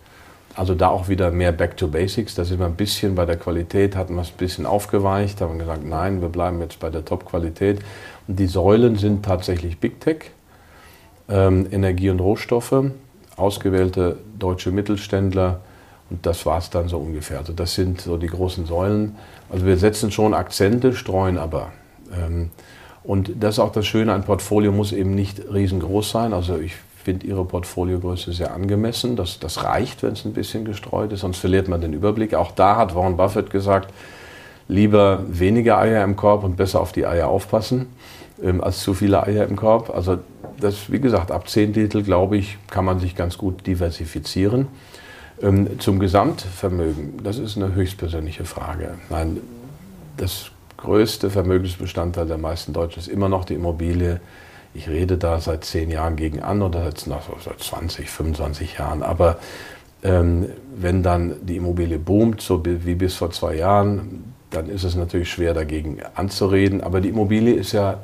also 0.56 0.74
da 0.74 0.90
auch 0.90 1.08
wieder 1.10 1.32
mehr 1.32 1.52
Back 1.52 1.78
to 1.78 1.88
Basics. 1.88 2.36
Da 2.36 2.44
sind 2.44 2.60
wir 2.60 2.66
ein 2.66 2.76
bisschen 2.76 3.16
bei 3.16 3.26
der 3.26 3.38
Qualität, 3.38 3.96
hatten 3.96 4.16
wir 4.16 4.22
es 4.22 4.30
ein 4.30 4.38
bisschen 4.38 4.66
aufgeweicht, 4.66 5.42
haben 5.42 5.60
gesagt, 5.60 5.86
nein, 5.86 6.22
wir 6.22 6.30
bleiben 6.30 6.60
jetzt 6.62 6.80
bei 6.80 6.90
der 6.90 7.06
Top-Qualität. 7.06 7.80
Und 8.28 8.40
die 8.40 8.48
Säulen 8.48 8.96
sind 8.96 9.24
tatsächlich 9.24 9.80
Big 9.80 10.02
Tech, 10.02 10.32
ähm, 11.30 11.68
Energie 11.72 12.10
und 12.10 12.20
Rohstoffe, 12.20 12.84
ausgewählte 13.36 14.18
deutsche 14.38 14.72
Mittelständler 14.72 15.60
und 16.10 16.26
das 16.26 16.46
war 16.46 16.58
es 16.58 16.70
dann 16.70 16.88
so 16.88 16.98
ungefähr. 16.98 17.40
Also 17.40 17.54
das 17.54 17.76
sind 17.76 18.02
so 18.02 18.18
die 18.18 18.28
großen 18.28 18.66
Säulen. 18.66 19.16
Also 19.50 19.66
wir 19.66 19.78
setzen 19.78 20.12
schon 20.12 20.34
Akzente, 20.34 20.94
streuen 20.94 21.38
aber. 21.38 21.72
Ähm, 22.14 22.50
und 23.04 23.32
das 23.40 23.56
ist 23.56 23.60
auch 23.60 23.72
das 23.72 23.86
Schöne, 23.86 24.14
ein 24.14 24.24
Portfolio 24.24 24.72
muss 24.72 24.92
eben 24.92 25.16
nicht 25.16 25.42
riesengroß 25.52 26.12
sein. 26.12 26.34
Also 26.34 26.58
ich 26.58 26.76
finde 27.04 27.28
Ihre 27.28 27.46
Portfoliogröße 27.46 28.34
sehr 28.34 28.54
angemessen. 28.54 29.16
Das, 29.16 29.40
das 29.40 29.64
reicht, 29.64 30.04
wenn 30.04 30.14
es 30.14 30.26
ein 30.26 30.34
bisschen 30.34 30.66
gestreut 30.66 31.12
ist, 31.12 31.22
sonst 31.22 31.38
verliert 31.38 31.68
man 31.68 31.82
den 31.82 31.94
Überblick. 31.94 32.34
Auch 32.34 32.52
da 32.52 32.76
hat 32.76 32.96
Warren 32.96 33.16
Buffett 33.16 33.52
gesagt, 33.52 33.94
lieber 34.68 35.24
weniger 35.28 35.78
Eier 35.80 36.04
im 36.04 36.16
Korb 36.16 36.44
und 36.44 36.58
besser 36.58 36.82
auf 36.82 36.92
die 36.92 37.06
Eier 37.06 37.28
aufpassen, 37.28 37.88
ähm, 38.44 38.64
als 38.64 38.80
zu 38.80 38.94
viele 38.94 39.24
Eier 39.24 39.48
im 39.48 39.56
Korb. 39.56 39.92
Also 39.92 40.20
das, 40.60 40.92
wie 40.92 41.00
gesagt, 41.00 41.32
ab 41.32 41.50
zehn 41.50 41.74
Titel, 41.74 42.04
glaube 42.04 42.38
ich, 42.38 42.58
kann 42.70 42.86
man 42.86 43.00
sich 43.00 43.16
ganz 43.16 43.38
gut 43.38 43.66
diversifizieren. 43.66 44.68
Ähm, 45.42 45.80
zum 45.80 46.00
Gesamtvermögen, 46.00 47.24
das 47.24 47.38
ist 47.38 47.58
eine 47.58 47.74
höchstpersönliche 47.74 48.46
Frage. 48.46 48.96
Nein, 49.10 49.38
das 50.18 50.52
größte 50.78 51.30
Vermögensbestandteil 51.30 52.26
der 52.26 52.38
meisten 52.38 52.74
Deutschen 52.74 53.00
ist 53.00 53.08
immer 53.08 53.30
noch 53.30 53.46
die 53.46 53.56
Immobilie. 53.56 54.20
Ich 54.74 54.88
rede 54.88 55.18
da 55.18 55.40
seit 55.40 55.66
zehn 55.66 55.90
Jahren 55.90 56.16
gegen 56.16 56.42
an 56.42 56.62
oder 56.62 56.84
seit, 56.84 57.00
seit 57.00 57.60
20, 57.60 58.10
25 58.10 58.78
Jahren. 58.78 59.02
Aber 59.02 59.38
ähm, 60.04 60.48
wenn 60.76 61.04
dann 61.04 61.36
die 61.42 61.58
Immobilie 61.58 62.00
boomt, 62.00 62.42
so 62.42 62.64
wie 62.66 62.96
bis 62.96 63.16
vor 63.16 63.32
zwei 63.32 63.56
Jahren, 63.56 64.34
dann 64.52 64.70
ist 64.70 64.84
es 64.84 64.96
natürlich 64.96 65.30
schwer 65.30 65.54
dagegen 65.54 65.98
anzureden. 66.16 66.82
Aber 66.82 67.02
die 67.02 67.10
Immobilie 67.10 67.54
ist 67.54 67.72
ja 67.72 68.00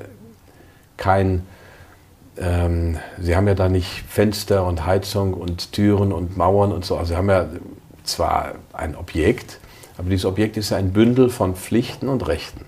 kein, 0.98 1.44
ähm, 2.38 2.98
Sie 3.20 3.36
haben 3.36 3.48
ja 3.48 3.56
da 3.56 3.70
nicht 3.70 4.04
Fenster 4.08 4.66
und 4.66 4.86
Heizung 4.86 5.34
und 5.34 5.72
Türen 5.72 6.12
und 6.12 6.38
Mauern 6.38 6.72
und 6.72 6.86
so. 6.86 6.98
Also 6.98 7.10
Sie 7.10 7.18
haben 7.18 7.30
ja 7.30 7.48
zwar 8.04 8.56
ein 8.74 8.96
Objekt, 8.96 9.60
aber 9.98 10.10
dieses 10.10 10.26
Objekt 10.26 10.58
ist 10.58 10.74
ein 10.74 10.94
Bündel 10.94 11.30
von 11.30 11.56
Pflichten 11.56 12.10
und 12.10 12.28
Rechten. 12.28 12.66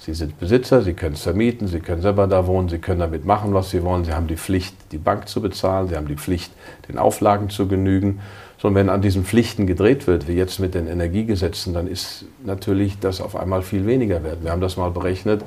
Sie 0.00 0.14
sind 0.14 0.38
Besitzer, 0.40 0.80
Sie 0.80 0.94
können 0.94 1.16
es 1.16 1.22
vermieten, 1.22 1.68
Sie 1.68 1.80
können 1.80 2.00
selber 2.00 2.26
da 2.26 2.46
wohnen, 2.46 2.70
Sie 2.70 2.78
können 2.78 3.00
damit 3.00 3.26
machen, 3.26 3.52
was 3.52 3.70
Sie 3.70 3.82
wollen. 3.82 4.04
Sie 4.04 4.14
haben 4.14 4.26
die 4.26 4.38
Pflicht, 4.38 4.74
die 4.92 4.96
Bank 4.96 5.28
zu 5.28 5.42
bezahlen, 5.42 5.88
Sie 5.88 5.96
haben 5.96 6.08
die 6.08 6.16
Pflicht, 6.16 6.50
den 6.88 6.96
Auflagen 6.96 7.50
zu 7.50 7.68
genügen. 7.68 8.20
So, 8.56 8.68
und 8.68 8.74
wenn 8.74 8.88
an 8.88 9.02
diesen 9.02 9.24
Pflichten 9.24 9.66
gedreht 9.66 10.06
wird, 10.06 10.26
wie 10.26 10.32
jetzt 10.32 10.60
mit 10.60 10.74
den 10.74 10.88
Energiegesetzen, 10.88 11.74
dann 11.74 11.86
ist 11.86 12.24
natürlich 12.42 12.98
das 12.98 13.20
auf 13.20 13.36
einmal 13.36 13.62
viel 13.62 13.86
weniger 13.86 14.24
wert. 14.24 14.42
Wir 14.42 14.50
haben 14.50 14.60
das 14.60 14.76
mal 14.76 14.90
berechnet. 14.90 15.44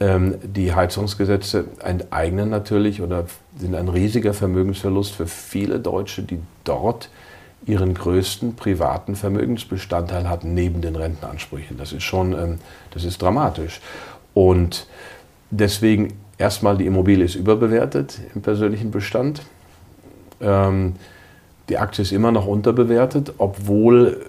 Ähm, 0.00 0.36
die 0.42 0.74
Heizungsgesetze 0.74 1.66
enteignen 1.84 2.48
natürlich 2.48 3.02
oder 3.02 3.26
sind 3.58 3.74
ein 3.74 3.88
riesiger 3.88 4.32
Vermögensverlust 4.32 5.14
für 5.14 5.26
viele 5.26 5.78
Deutsche, 5.78 6.22
die 6.22 6.40
dort 6.64 7.10
ihren 7.66 7.92
größten 7.92 8.56
privaten 8.56 9.14
Vermögensbestandteil 9.14 10.28
hat 10.28 10.44
neben 10.44 10.80
den 10.80 10.96
Rentenansprüchen. 10.96 11.76
Das 11.76 11.92
ist 11.92 12.04
schon, 12.04 12.32
ähm, 12.32 12.58
das 12.92 13.04
ist 13.04 13.20
dramatisch. 13.20 13.82
Und 14.32 14.86
deswegen 15.50 16.14
erstmal 16.38 16.78
die 16.78 16.86
Immobilie 16.86 17.24
ist 17.24 17.34
überbewertet 17.34 18.18
im 18.34 18.40
persönlichen 18.40 18.90
Bestand. 18.90 19.42
Ähm, 20.40 20.94
die 21.68 21.76
Aktie 21.76 22.02
ist 22.02 22.12
immer 22.12 22.32
noch 22.32 22.46
unterbewertet, 22.46 23.34
obwohl 23.36 24.24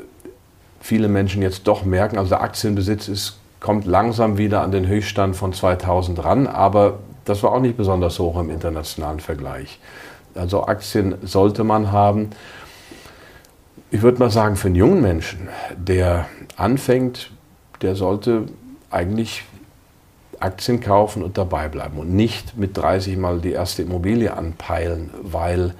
viele 0.81 1.07
Menschen 1.07 1.41
jetzt 1.41 1.65
doch 1.67 1.85
merken, 1.85 2.17
also 2.17 2.29
der 2.29 2.41
Aktienbesitz 2.41 3.07
ist, 3.07 3.39
kommt 3.61 3.85
langsam 3.85 4.37
wieder 4.37 4.61
an 4.61 4.71
den 4.71 4.87
Höchststand 4.87 5.37
von 5.37 5.53
2000 5.53 6.21
ran, 6.23 6.47
aber 6.47 6.99
das 7.23 7.41
war 7.43 7.53
auch 7.53 7.61
nicht 7.61 7.77
besonders 7.77 8.19
hoch 8.19 8.37
im 8.37 8.49
internationalen 8.49 9.21
Vergleich. 9.21 9.79
Also 10.35 10.65
Aktien 10.65 11.15
sollte 11.21 11.63
man 11.63 11.93
haben 11.93 12.31
ich 13.91 14.01
würde 14.01 14.19
mal 14.19 14.31
sagen, 14.31 14.55
für 14.55 14.67
einen 14.67 14.75
jungen 14.75 15.01
Menschen, 15.01 15.49
der 15.75 16.27
anfängt, 16.55 17.29
der 17.81 17.95
sollte 17.95 18.45
eigentlich 18.89 19.43
Aktien 20.39 20.79
kaufen 20.79 21.23
und 21.23 21.37
dabei 21.37 21.67
bleiben 21.67 21.97
und 21.97 22.13
nicht 22.15 22.57
mit 22.57 22.77
30 22.77 23.17
Mal 23.17 23.41
die 23.41 23.51
erste 23.51 23.81
Immobilie 23.83 24.33
anpeilen, 24.33 25.11
weil, 25.21 25.75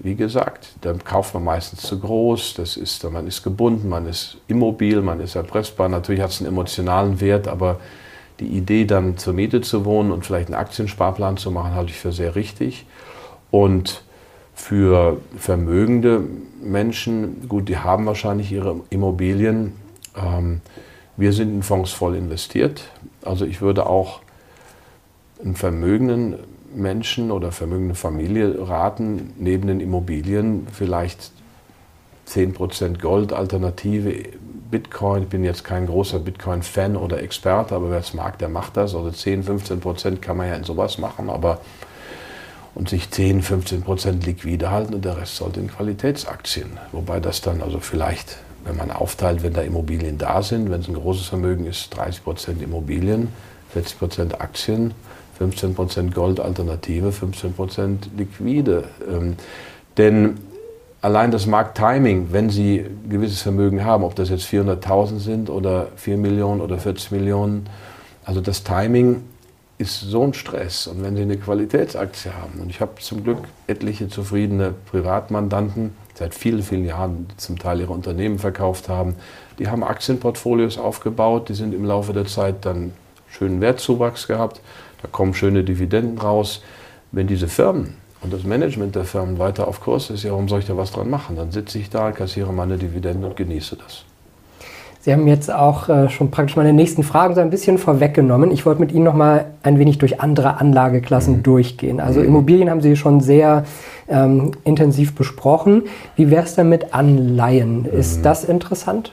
wie 0.00 0.14
gesagt, 0.14 0.74
dann 0.82 1.02
kauft 1.02 1.34
man 1.34 1.44
meistens 1.44 1.82
zu 1.82 1.98
groß, 1.98 2.54
das 2.54 2.76
ist, 2.76 3.02
man 3.10 3.26
ist 3.26 3.42
gebunden, 3.42 3.88
man 3.88 4.06
ist 4.06 4.38
immobil, 4.46 5.02
man 5.02 5.20
ist 5.20 5.34
erpressbar. 5.34 5.88
Natürlich 5.88 6.20
hat 6.20 6.30
es 6.30 6.40
einen 6.40 6.48
emotionalen 6.48 7.20
Wert, 7.20 7.48
aber 7.48 7.80
die 8.38 8.46
Idee, 8.46 8.84
dann 8.84 9.18
zur 9.18 9.34
Miete 9.34 9.60
zu 9.60 9.84
wohnen 9.84 10.12
und 10.12 10.24
vielleicht 10.24 10.48
einen 10.48 10.54
Aktiensparplan 10.54 11.36
zu 11.36 11.50
machen, 11.50 11.74
halte 11.74 11.90
ich 11.90 11.98
für 11.98 12.12
sehr 12.12 12.36
richtig. 12.36 12.86
Und 13.50 14.02
für 14.54 15.18
vermögende 15.36 16.22
Menschen, 16.62 17.48
gut, 17.48 17.68
die 17.68 17.78
haben 17.78 18.06
wahrscheinlich 18.06 18.52
ihre 18.52 18.80
Immobilien. 18.90 19.72
Ähm, 20.16 20.60
wir 21.16 21.32
sind 21.32 21.50
in 21.52 21.62
Fonds 21.62 21.92
voll 21.92 22.16
investiert. 22.16 22.84
Also 23.22 23.44
ich 23.44 23.60
würde 23.60 23.86
auch 23.86 24.20
einen 25.42 25.56
vermögenden 25.56 26.36
Menschen 26.74 27.30
oder 27.30 27.52
vermögende 27.52 27.94
Familie 27.94 28.56
raten, 28.68 29.32
neben 29.38 29.66
den 29.66 29.80
Immobilien 29.80 30.66
vielleicht 30.72 31.32
10% 32.28 33.00
Gold, 33.00 33.32
Alternative, 33.32 34.12
Bitcoin. 34.70 35.22
Ich 35.24 35.28
bin 35.28 35.44
jetzt 35.44 35.64
kein 35.64 35.86
großer 35.86 36.18
Bitcoin-Fan 36.18 36.96
oder 36.96 37.22
Experte, 37.22 37.74
aber 37.74 37.90
wer 37.90 38.00
es 38.00 38.12
mag, 38.12 38.38
der 38.38 38.48
macht 38.48 38.76
das. 38.76 38.94
Also 38.94 39.10
10, 39.10 39.44
15% 39.44 40.16
kann 40.16 40.36
man 40.36 40.48
ja 40.48 40.54
in 40.54 40.64
sowas 40.64 40.98
machen, 40.98 41.30
aber 41.30 41.60
und 42.74 42.88
sich 42.88 43.10
10, 43.10 43.42
15 43.42 43.82
Prozent 43.82 44.24
liquide 44.24 44.70
halten 44.70 44.94
und 44.94 45.04
der 45.04 45.16
Rest 45.16 45.36
sollte 45.36 45.58
in 45.58 45.68
Qualitätsaktien. 45.68 46.78
Wobei 46.92 47.18
das 47.18 47.40
dann 47.40 47.60
also 47.60 47.80
vielleicht, 47.80 48.36
wenn 48.64 48.76
man 48.76 48.92
aufteilt, 48.92 49.42
wenn 49.42 49.52
da 49.52 49.62
Immobilien 49.62 50.16
da 50.16 50.42
sind, 50.42 50.70
wenn 50.70 50.82
es 50.82 50.88
ein 50.88 50.94
großes 50.94 51.26
Vermögen 51.26 51.66
ist, 51.66 51.96
30 51.96 52.22
Prozent 52.22 52.62
Immobilien, 52.62 53.28
40 53.72 53.98
Prozent 53.98 54.40
Aktien, 54.40 54.94
15 55.38 55.74
Prozent 55.74 56.14
Gold 56.14 56.40
Alternative, 56.40 57.12
15 57.12 57.54
Prozent 57.54 58.10
liquide. 58.16 58.84
Ähm, 59.08 59.36
denn 59.96 60.38
allein 61.00 61.30
das 61.30 61.46
Markttiming, 61.46 62.28
wenn 62.32 62.50
Sie 62.50 62.84
gewisses 63.08 63.42
Vermögen 63.42 63.84
haben, 63.84 64.04
ob 64.04 64.14
das 64.16 64.30
jetzt 64.30 64.46
400.000 64.46 65.18
sind 65.18 65.50
oder 65.50 65.88
4 65.96 66.16
Millionen 66.16 66.60
oder 66.60 66.78
40 66.78 67.12
Millionen, 67.12 67.68
also 68.24 68.40
das 68.40 68.64
Timing 68.64 69.22
ist 69.78 70.00
so 70.00 70.24
ein 70.24 70.34
Stress. 70.34 70.88
Und 70.88 71.02
wenn 71.02 71.14
Sie 71.14 71.22
eine 71.22 71.36
Qualitätsaktie 71.36 72.32
haben, 72.32 72.60
und 72.60 72.68
ich 72.70 72.80
habe 72.80 72.96
zum 73.00 73.22
Glück 73.22 73.38
etliche 73.68 74.08
zufriedene 74.08 74.74
Privatmandanten, 74.90 75.92
seit 76.14 76.34
vielen, 76.34 76.64
vielen 76.64 76.84
Jahren 76.84 77.28
zum 77.36 77.60
Teil 77.60 77.80
ihre 77.80 77.92
Unternehmen 77.92 78.40
verkauft 78.40 78.88
haben, 78.88 79.14
die 79.60 79.68
haben 79.68 79.84
Aktienportfolios 79.84 80.78
aufgebaut, 80.78 81.48
die 81.48 81.54
sind 81.54 81.72
im 81.72 81.84
Laufe 81.84 82.12
der 82.12 82.26
Zeit 82.26 82.64
dann 82.64 82.92
schönen 83.30 83.60
Wertzuwachs 83.60 84.26
gehabt, 84.26 84.60
da 85.02 85.08
kommen 85.10 85.34
schöne 85.34 85.64
Dividenden 85.64 86.18
raus. 86.18 86.62
Wenn 87.10 87.26
diese 87.26 87.48
Firmen 87.48 87.94
und 88.20 88.32
das 88.32 88.44
Management 88.44 88.94
der 88.94 89.04
Firmen 89.04 89.38
weiter 89.38 89.66
auf 89.66 89.80
Kurs 89.80 90.10
ist, 90.10 90.24
ja, 90.24 90.32
warum 90.32 90.48
soll 90.48 90.60
ich 90.60 90.66
da 90.66 90.76
was 90.76 90.90
dran 90.90 91.08
machen? 91.08 91.36
Dann 91.36 91.52
sitze 91.52 91.78
ich 91.78 91.88
da, 91.88 92.12
kassiere 92.12 92.52
meine 92.52 92.76
Dividenden 92.76 93.24
und 93.24 93.36
genieße 93.36 93.76
das. 93.76 94.04
Sie 95.00 95.12
haben 95.12 95.26
jetzt 95.28 95.50
auch 95.50 95.88
äh, 95.88 96.10
schon 96.10 96.30
praktisch 96.30 96.56
meine 96.56 96.72
nächsten 96.72 97.02
Fragen 97.02 97.34
so 97.34 97.40
ein 97.40 97.50
bisschen 97.50 97.78
vorweggenommen. 97.78 98.50
Ich 98.50 98.66
wollte 98.66 98.80
mit 98.80 98.92
Ihnen 98.92 99.04
noch 99.04 99.14
mal 99.14 99.46
ein 99.62 99.78
wenig 99.78 99.98
durch 99.98 100.20
andere 100.20 100.60
Anlageklassen 100.60 101.38
mhm. 101.38 101.42
durchgehen. 101.44 102.00
Also 102.00 102.20
mhm. 102.20 102.26
Immobilien 102.26 102.68
haben 102.68 102.80
Sie 102.80 102.96
schon 102.96 103.20
sehr 103.20 103.64
ähm, 104.08 104.50
intensiv 104.64 105.14
besprochen. 105.14 105.84
Wie 106.16 106.30
wäre 106.30 106.42
es 106.42 106.56
denn 106.56 106.68
mit 106.68 106.92
Anleihen? 106.92 107.84
Ist 107.86 108.18
mhm. 108.18 108.22
das 108.24 108.44
interessant? 108.44 109.12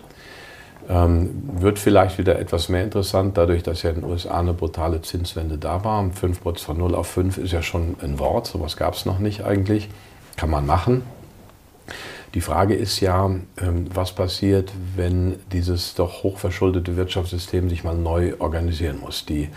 Ähm, 0.87 1.43
wird 1.59 1.79
vielleicht 1.79 2.17
wieder 2.19 2.37
etwas 2.37 2.69
mehr 2.69 2.83
interessant, 2.83 3.37
dadurch, 3.37 3.63
dass 3.63 3.81
ja 3.81 3.89
in 3.89 4.01
den 4.01 4.03
USA 4.03 4.39
eine 4.39 4.53
brutale 4.53 5.01
Zinswende 5.01 5.57
da 5.57 5.83
war. 5.83 6.07
5 6.11 6.41
von 6.57 6.77
0 6.77 6.93
auf 6.93 7.07
5 7.07 7.39
ist 7.39 7.51
ja 7.51 7.63
schon 7.63 7.95
ein 8.01 8.19
Wort, 8.19 8.45
sowas 8.47 8.77
gab 8.77 8.93
es 8.93 9.05
noch 9.05 9.19
nicht 9.19 9.43
eigentlich. 9.43 9.89
Kann 10.37 10.49
man 10.49 10.65
machen. 10.65 11.03
Die 12.35 12.41
Frage 12.41 12.75
ist 12.75 12.99
ja, 12.99 13.25
ähm, 13.25 13.87
was 13.93 14.11
passiert, 14.11 14.71
wenn 14.95 15.39
dieses 15.53 15.95
doch 15.95 16.23
hochverschuldete 16.23 16.97
Wirtschaftssystem 16.97 17.69
sich 17.69 17.83
mal 17.83 17.95
neu 17.95 18.33
organisieren 18.39 18.99
muss. 18.99 19.25
Die 19.25 19.49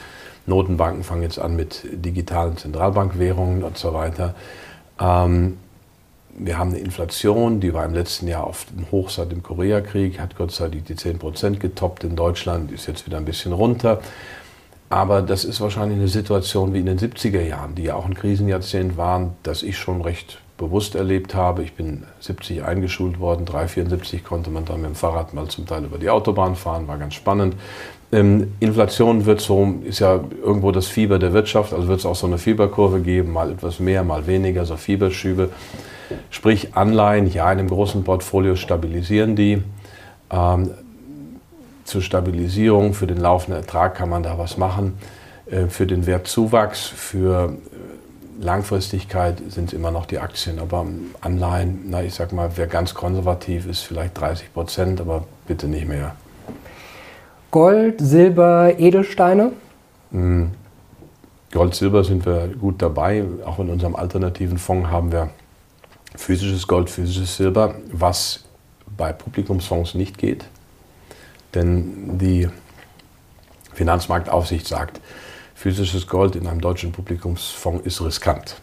Notenbanken 0.46 1.02
fangen 1.02 1.22
jetzt 1.22 1.38
an 1.38 1.56
mit 1.56 1.82
digitalen 1.92 2.56
Zentralbankwährungen 2.56 3.64
und 3.64 3.76
so 3.76 3.92
weiter. 3.92 4.34
Ähm, 5.00 5.58
wir 6.38 6.58
haben 6.58 6.70
eine 6.70 6.78
Inflation, 6.78 7.60
die 7.60 7.74
war 7.74 7.84
im 7.84 7.94
letzten 7.94 8.28
Jahr 8.28 8.44
auf 8.44 8.66
dem 8.66 8.90
Hoch 8.90 9.10
seit 9.10 9.32
dem 9.32 9.42
Koreakrieg, 9.42 10.20
hat 10.20 10.36
Gott 10.36 10.52
sei 10.52 10.68
Dank 10.68 10.86
die 10.86 10.96
10 10.96 11.18
Prozent 11.18 11.60
getoppt 11.60 12.04
in 12.04 12.16
Deutschland, 12.16 12.72
ist 12.72 12.86
jetzt 12.86 13.06
wieder 13.06 13.18
ein 13.18 13.24
bisschen 13.24 13.52
runter. 13.52 14.00
Aber 14.90 15.20
das 15.20 15.44
ist 15.44 15.60
wahrscheinlich 15.60 15.98
eine 15.98 16.08
Situation 16.08 16.72
wie 16.72 16.78
in 16.78 16.86
den 16.86 16.98
70er 16.98 17.42
Jahren, 17.42 17.74
die 17.74 17.82
ja 17.82 17.94
auch 17.94 18.06
ein 18.06 18.14
Krisenjahrzehnt 18.14 18.96
waren, 18.96 19.32
das 19.42 19.62
ich 19.62 19.76
schon 19.76 20.00
recht 20.00 20.40
bewusst 20.56 20.94
erlebt 20.94 21.34
habe. 21.34 21.62
Ich 21.62 21.74
bin 21.74 22.04
70 22.20 22.64
eingeschult 22.64 23.20
worden, 23.20 23.44
374 23.44 24.24
konnte 24.24 24.50
man 24.50 24.64
dann 24.64 24.80
mit 24.80 24.90
dem 24.90 24.94
Fahrrad 24.94 25.34
mal 25.34 25.48
zum 25.48 25.66
Teil 25.66 25.84
über 25.84 25.98
die 25.98 26.10
Autobahn 26.10 26.56
fahren, 26.56 26.88
war 26.88 26.98
ganz 26.98 27.14
spannend. 27.14 27.54
Ähm, 28.10 28.54
Inflation 28.58 29.26
wird 29.26 29.40
so, 29.40 29.74
ist 29.84 29.98
ja 29.98 30.20
irgendwo 30.42 30.72
das 30.72 30.86
Fieber 30.86 31.18
der 31.18 31.34
Wirtschaft, 31.34 31.74
also 31.74 31.88
wird 31.88 32.00
es 32.00 32.06
auch 32.06 32.16
so 32.16 32.26
eine 32.26 32.38
Fieberkurve 32.38 33.00
geben, 33.00 33.32
mal 33.32 33.50
etwas 33.50 33.80
mehr, 33.80 34.02
mal 34.02 34.26
weniger, 34.26 34.64
so 34.64 34.76
Fieberschübe. 34.76 35.50
Sprich 36.30 36.74
Anleihen, 36.74 37.30
ja, 37.30 37.50
in 37.52 37.58
einem 37.58 37.68
großen 37.68 38.04
Portfolio 38.04 38.56
stabilisieren 38.56 39.36
die. 39.36 39.62
Ähm, 40.30 40.70
zur 41.84 42.02
Stabilisierung, 42.02 42.92
für 42.92 43.06
den 43.06 43.18
laufenden 43.18 43.62
Ertrag 43.62 43.94
kann 43.94 44.10
man 44.10 44.22
da 44.22 44.38
was 44.38 44.58
machen. 44.58 44.98
Äh, 45.50 45.66
für 45.66 45.86
den 45.86 46.06
Wertzuwachs, 46.06 46.86
für 46.86 47.52
äh, 48.40 48.44
Langfristigkeit 48.44 49.38
sind 49.48 49.68
es 49.68 49.72
immer 49.72 49.90
noch 49.90 50.06
die 50.06 50.18
Aktien, 50.18 50.58
aber 50.58 50.86
Anleihen, 51.20 51.86
na, 51.88 52.02
ich 52.02 52.14
sag 52.14 52.32
mal, 52.32 52.50
wer 52.56 52.66
ganz 52.66 52.94
konservativ 52.94 53.66
ist, 53.66 53.80
vielleicht 53.80 54.18
30 54.20 54.52
Prozent, 54.52 55.00
aber 55.00 55.24
bitte 55.46 55.66
nicht 55.66 55.88
mehr. 55.88 56.14
Gold, 57.50 58.00
Silber, 58.00 58.78
Edelsteine? 58.78 59.52
Hm. 60.12 60.50
Gold, 61.50 61.74
Silber 61.74 62.04
sind 62.04 62.26
wir 62.26 62.48
gut 62.48 62.82
dabei. 62.82 63.24
Auch 63.46 63.58
in 63.58 63.70
unserem 63.70 63.96
alternativen 63.96 64.58
Fonds 64.58 64.90
haben 64.90 65.10
wir 65.10 65.30
physisches 66.16 66.66
Gold, 66.66 66.90
physisches 66.90 67.36
Silber, 67.36 67.74
was 67.90 68.44
bei 68.96 69.12
Publikumsfonds 69.12 69.94
nicht 69.94 70.18
geht. 70.18 70.44
Denn 71.54 72.18
die 72.18 72.48
Finanzmarktaufsicht 73.74 74.66
sagt, 74.66 75.00
physisches 75.54 76.06
Gold 76.06 76.36
in 76.36 76.46
einem 76.46 76.60
deutschen 76.60 76.92
Publikumsfonds 76.92 77.86
ist 77.86 78.00
riskant. 78.00 78.60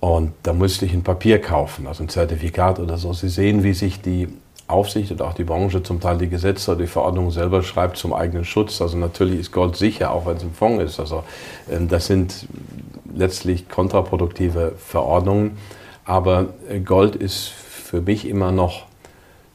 Und 0.00 0.32
da 0.42 0.52
müsste 0.52 0.84
ich 0.84 0.92
ein 0.92 1.04
Papier 1.04 1.40
kaufen, 1.40 1.86
also 1.86 2.02
ein 2.02 2.08
Zertifikat 2.08 2.80
oder 2.80 2.98
so. 2.98 3.12
Sie 3.12 3.28
sehen, 3.28 3.62
wie 3.62 3.72
sich 3.72 4.00
die 4.00 4.28
Aufsicht 4.66 5.12
und 5.12 5.22
auch 5.22 5.34
die 5.34 5.44
Branche 5.44 5.82
zum 5.82 6.00
Teil 6.00 6.18
die 6.18 6.28
Gesetze 6.28 6.72
oder 6.72 6.80
die 6.80 6.86
Verordnungen 6.86 7.30
selber 7.30 7.62
schreibt 7.62 7.96
zum 7.98 8.12
eigenen 8.12 8.44
Schutz. 8.44 8.80
Also 8.80 8.96
natürlich 8.96 9.38
ist 9.38 9.52
Gold 9.52 9.76
sicher, 9.76 10.10
auch 10.10 10.26
wenn 10.26 10.38
es 10.38 10.42
im 10.42 10.54
Fonds 10.54 10.82
ist. 10.82 10.98
Also 10.98 11.22
ähm, 11.70 11.88
das 11.88 12.06
sind 12.06 12.48
letztlich 13.14 13.68
kontraproduktive 13.68 14.72
Verordnungen. 14.76 15.56
Aber 16.04 16.48
äh, 16.68 16.80
Gold 16.80 17.16
ist 17.16 17.48
für 17.48 18.00
mich 18.00 18.26
immer 18.28 18.52
noch 18.52 18.86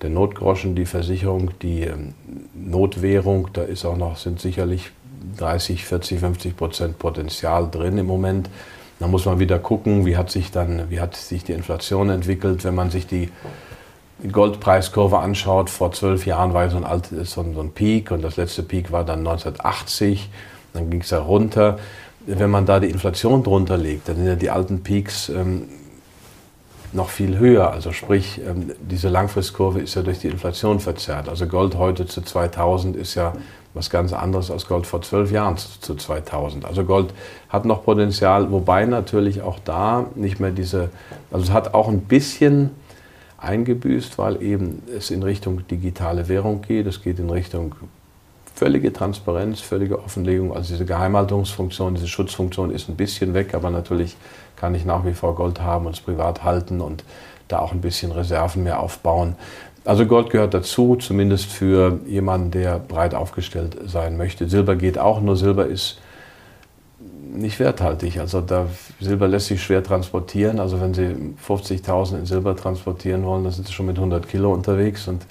der 0.02 0.10
Notgroschen, 0.10 0.76
die 0.76 0.86
Versicherung, 0.86 1.52
die 1.62 1.82
ähm, 1.82 2.14
Notwährung, 2.54 3.50
da 3.54 3.64
ist 3.64 3.86
auch 3.86 3.98
noch, 3.98 4.18
sind 4.18 4.40
sicherlich 4.40 4.92
30, 5.38 5.84
40, 5.86 6.20
50 6.20 6.58
Prozent 6.58 7.00
Potenzial 7.00 7.70
drin 7.70 7.98
im 7.98 8.06
Moment. 8.06 8.50
Da 9.00 9.08
muss 9.08 9.26
man 9.26 9.40
wieder 9.40 9.60
gucken, 9.60 10.06
wie 10.06 10.18
hat 10.18 10.32
sich 10.32 10.52
dann, 10.52 10.90
wie 10.90 11.00
hat 11.00 11.16
sich 11.16 11.44
die 11.44 11.54
Inflation 11.54 12.10
entwickelt, 12.10 12.64
wenn 12.64 12.76
man 12.76 12.90
sich 12.90 13.06
die 13.06 13.30
Goldpreiskurve 14.32 15.20
anschaut. 15.20 15.70
Vor 15.70 15.92
zwölf 15.92 16.26
Jahren 16.26 16.54
war 16.54 16.70
so 16.70 16.78
ein, 16.78 16.84
alt, 16.84 17.10
so 17.24 17.42
ein 17.42 17.72
Peak 17.74 18.10
und 18.12 18.24
das 18.24 18.38
letzte 18.38 18.64
Peak 18.64 18.92
war 18.92 19.04
dann 19.04 19.20
1980. 19.20 20.30
Dann 20.74 20.90
ging 20.90 21.02
es 21.02 21.12
ja 21.12 21.20
runter. 21.20 21.78
Wenn 22.26 22.50
man 22.50 22.66
da 22.66 22.80
die 22.80 22.90
Inflation 22.90 23.44
drunter 23.44 23.78
legt, 23.78 24.10
dann 24.10 24.18
sind 24.18 24.28
ja 24.28 24.36
die 24.36 24.50
alten 24.50 24.82
Peaks 24.82 25.30
ähm, 25.30 25.64
noch 26.94 27.10
viel 27.10 27.38
höher. 27.38 27.72
Also 27.72 27.92
sprich, 27.92 28.42
ähm, 28.46 28.72
diese 28.80 29.10
Langfristkurve 29.10 29.80
ist 29.80 29.96
ja 29.96 30.02
durch 30.02 30.20
die 30.20 30.28
Inflation 30.28 30.80
verzerrt. 30.80 31.30
Also 31.30 31.48
Gold 31.48 31.76
heute 31.76 32.06
zu 32.06 32.22
2000 32.22 32.96
ist 32.96 33.16
ja 33.16 33.34
was 33.74 33.90
ganz 33.90 34.12
anderes 34.12 34.50
als 34.50 34.68
Gold 34.68 34.88
vor 34.88 35.02
zwölf 35.02 35.32
Jahren 35.32 35.58
zu 35.58 35.96
2000. 35.96 36.66
Also 36.66 36.84
Gold 36.84 37.14
hat 37.50 37.66
noch 37.66 37.84
Potenzial, 37.84 38.52
wobei 38.52 38.86
natürlich 38.86 39.42
auch 39.42 39.60
da 39.60 40.08
nicht 40.16 40.40
mehr 40.40 40.52
diese, 40.52 40.90
also 41.32 41.46
es 41.46 41.52
hat 41.52 41.74
auch 41.74 41.88
ein 41.88 42.02
bisschen 42.02 42.72
eingebüßt, 43.38 44.18
weil 44.18 44.42
eben 44.42 44.82
es 44.96 45.12
in 45.12 45.22
Richtung 45.24 45.68
digitale 45.68 46.28
Währung 46.28 46.62
geht, 46.62 46.88
es 46.88 47.04
geht 47.04 47.20
in 47.20 47.30
Richtung 47.30 47.76
völlige 48.58 48.92
Transparenz, 48.92 49.60
völlige 49.60 50.00
Offenlegung. 50.00 50.52
Also 50.52 50.74
diese 50.74 50.86
Geheimhaltungsfunktion, 50.86 51.94
diese 51.94 52.08
Schutzfunktion 52.08 52.72
ist 52.72 52.90
ein 52.90 52.96
bisschen 52.96 53.36
weg, 53.36 53.54
aber 53.54 53.70
natürlich 53.70 54.18
kann 54.56 54.74
ich 54.74 54.84
nach 54.84 55.06
wie 55.06 55.14
vor 55.14 55.36
Gold 55.36 55.62
haben 55.62 55.86
und 55.86 55.96
es 55.96 56.02
privat 56.02 56.44
halten 56.44 56.82
und 56.82 57.04
da 57.50 57.60
auch 57.60 57.72
ein 57.72 57.82
bisschen 57.82 58.12
Reserven 58.12 58.64
mehr 58.64 58.80
aufbauen. 58.80 59.36
Also 59.86 60.08
Gold 60.08 60.32
gehört 60.32 60.56
dazu, 60.56 60.96
zumindest 60.96 61.46
für 61.52 62.00
jemanden, 62.08 62.50
der 62.50 62.80
breit 62.80 63.14
aufgestellt 63.14 63.78
sein 63.86 64.18
möchte. 64.18 64.50
Silber 64.50 64.76
geht 64.76 64.98
auch, 64.98 65.22
nur 65.22 65.38
Silber 65.38 65.68
ist 65.68 66.00
nicht 67.32 67.60
werthaltig. 67.60 68.20
Also 68.20 68.42
da, 68.42 68.66
Silber 69.00 69.28
lässt 69.28 69.48
sich 69.48 69.62
schwer 69.62 69.84
transportieren. 69.84 70.60
Also 70.60 70.82
wenn 70.82 70.96
Sie 70.96 71.16
50.000 71.48 72.20
in 72.20 72.26
Silber 72.26 72.56
transportieren 72.56 73.24
wollen, 73.24 73.44
dann 73.44 73.54
sind 73.54 73.68
Sie 73.68 73.74
schon 73.74 73.86
mit 73.86 73.98
100 73.98 74.28
Kilo 74.28 74.52
unterwegs. 74.52 75.08
Und 75.08 75.28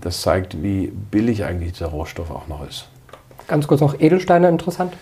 das 0.00 0.22
zeigt, 0.22 0.62
wie 0.62 0.92
billig 1.10 1.44
eigentlich 1.44 1.72
dieser 1.72 1.88
Rohstoff 1.88 2.30
auch 2.30 2.48
noch 2.48 2.66
ist. 2.66 2.88
Ganz 3.48 3.66
kurz 3.66 3.80
noch 3.80 3.98
Edelsteine 3.98 4.48
interessant. 4.48 4.92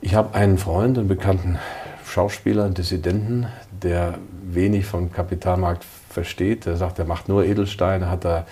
Ich 0.00 0.14
habe 0.14 0.34
einen 0.34 0.58
Freund, 0.58 0.98
einen 0.98 1.08
bekannten 1.08 1.58
Schauspieler, 2.04 2.64
einen 2.64 2.74
Dissidenten, 2.74 3.46
der 3.70 4.18
wenig 4.42 4.86
vom 4.86 5.12
Kapitalmarkt 5.12 5.84
versteht. 6.08 6.66
Der 6.66 6.76
sagt, 6.76 6.98
er 6.98 7.04
macht 7.04 7.28
nur 7.28 7.44
Edelsteine, 7.44 8.10
hat 8.10 8.24
da 8.24 8.46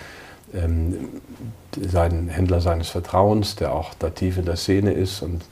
ähm, 0.53 1.09
seinen 1.75 2.29
Händler 2.29 2.61
seines 2.61 2.89
Vertrauens, 2.89 3.55
der 3.55 3.73
auch 3.73 3.93
da 3.95 4.09
tief 4.09 4.37
in 4.37 4.45
der 4.45 4.55
Szene 4.55 4.91
ist. 4.91 5.21
Und 5.21 5.43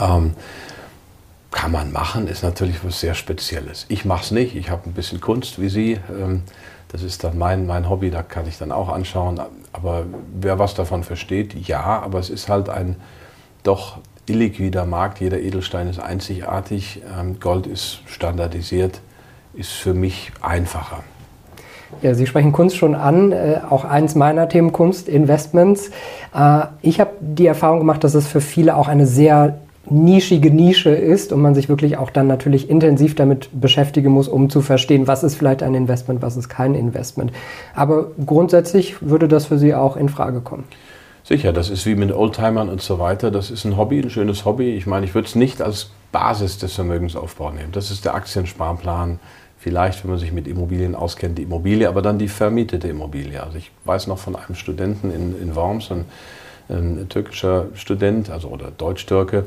ähm, 0.00 0.34
kann 1.50 1.70
man 1.70 1.92
machen, 1.92 2.26
ist 2.28 2.42
natürlich 2.42 2.82
was 2.82 3.00
sehr 3.00 3.14
Spezielles. 3.14 3.84
Ich 3.88 4.04
mache 4.04 4.24
es 4.24 4.30
nicht, 4.30 4.56
ich 4.56 4.70
habe 4.70 4.88
ein 4.88 4.94
bisschen 4.94 5.20
Kunst 5.20 5.60
wie 5.60 5.68
Sie. 5.68 5.98
Ähm, 6.10 6.42
das 6.92 7.02
ist 7.02 7.24
dann 7.24 7.38
mein, 7.38 7.66
mein 7.66 7.88
Hobby, 7.88 8.10
da 8.10 8.22
kann 8.22 8.46
ich 8.46 8.58
dann 8.58 8.70
auch 8.70 8.90
anschauen. 8.90 9.40
Aber 9.72 10.04
wer 10.38 10.58
was 10.58 10.74
davon 10.74 11.02
versteht, 11.02 11.54
ja, 11.66 11.82
aber 11.82 12.18
es 12.18 12.28
ist 12.28 12.50
halt 12.50 12.68
ein 12.68 12.96
doch 13.62 13.98
illiquider 14.26 14.84
Markt. 14.84 15.20
Jeder 15.20 15.40
Edelstein 15.40 15.88
ist 15.88 15.98
einzigartig. 15.98 17.02
Ähm, 17.18 17.40
Gold 17.40 17.66
ist 17.66 18.00
standardisiert, 18.06 19.00
ist 19.54 19.72
für 19.72 19.94
mich 19.94 20.32
einfacher. 20.42 21.02
Ja, 22.02 22.14
Sie 22.14 22.26
sprechen 22.26 22.52
Kunst 22.52 22.76
schon 22.76 22.94
an, 22.94 23.32
äh, 23.32 23.60
auch 23.68 23.84
eins 23.84 24.14
meiner 24.14 24.48
Themen 24.48 24.72
Kunst, 24.72 25.08
Investments. 25.08 25.90
Äh, 26.34 26.64
ich 26.82 27.00
habe 27.00 27.12
die 27.20 27.46
Erfahrung 27.46 27.80
gemacht, 27.80 28.04
dass 28.04 28.14
es 28.14 28.26
für 28.26 28.40
viele 28.40 28.76
auch 28.76 28.88
eine 28.88 29.06
sehr 29.06 29.58
nischige 29.90 30.50
Nische 30.50 30.90
ist 30.90 31.32
und 31.32 31.42
man 31.42 31.54
sich 31.54 31.68
wirklich 31.68 31.96
auch 31.96 32.10
dann 32.10 32.26
natürlich 32.26 32.70
intensiv 32.70 33.14
damit 33.14 33.48
beschäftigen 33.52 34.10
muss, 34.10 34.28
um 34.28 34.48
zu 34.48 34.60
verstehen, 34.60 35.06
was 35.06 35.24
ist 35.24 35.34
vielleicht 35.34 35.62
ein 35.62 35.74
Investment, 35.74 36.22
was 36.22 36.36
ist 36.36 36.48
kein 36.48 36.74
Investment. 36.74 37.32
Aber 37.74 38.08
grundsätzlich 38.24 38.96
würde 39.00 39.28
das 39.28 39.46
für 39.46 39.58
Sie 39.58 39.74
auch 39.74 39.96
in 39.96 40.08
Frage 40.08 40.40
kommen. 40.40 40.64
Sicher, 41.24 41.52
das 41.52 41.70
ist 41.70 41.86
wie 41.86 41.94
mit 41.94 42.12
Oldtimern 42.12 42.68
und 42.68 42.82
so 42.82 42.98
weiter. 42.98 43.30
Das 43.30 43.50
ist 43.50 43.64
ein 43.64 43.76
Hobby, 43.76 44.00
ein 44.00 44.10
schönes 44.10 44.44
Hobby. 44.44 44.74
Ich 44.74 44.86
meine, 44.86 45.06
ich 45.06 45.14
würde 45.14 45.28
es 45.28 45.34
nicht 45.34 45.62
als 45.62 45.90
Basis 46.10 46.58
des 46.58 46.74
Vermögensaufbaus 46.74 47.54
nehmen. 47.54 47.70
Das 47.72 47.90
ist 47.90 48.04
der 48.04 48.14
Aktiensparplan. 48.14 49.20
Vielleicht, 49.58 50.02
wenn 50.02 50.10
man 50.10 50.18
sich 50.18 50.32
mit 50.32 50.48
Immobilien 50.48 50.96
auskennt, 50.96 51.38
die 51.38 51.42
Immobilie, 51.42 51.88
aber 51.88 52.02
dann 52.02 52.18
die 52.18 52.26
vermietete 52.26 52.88
Immobilie. 52.88 53.40
Also 53.40 53.58
ich 53.58 53.70
weiß 53.84 54.08
noch 54.08 54.18
von 54.18 54.34
einem 54.34 54.56
Studenten 54.56 55.12
in, 55.12 55.40
in 55.40 55.54
Worms, 55.54 55.92
ein 55.92 56.04
ein 56.72 57.08
türkischer 57.08 57.66
Student, 57.74 58.30
also 58.30 58.48
oder 58.48 58.70
Deutsch-Türke, 58.70 59.44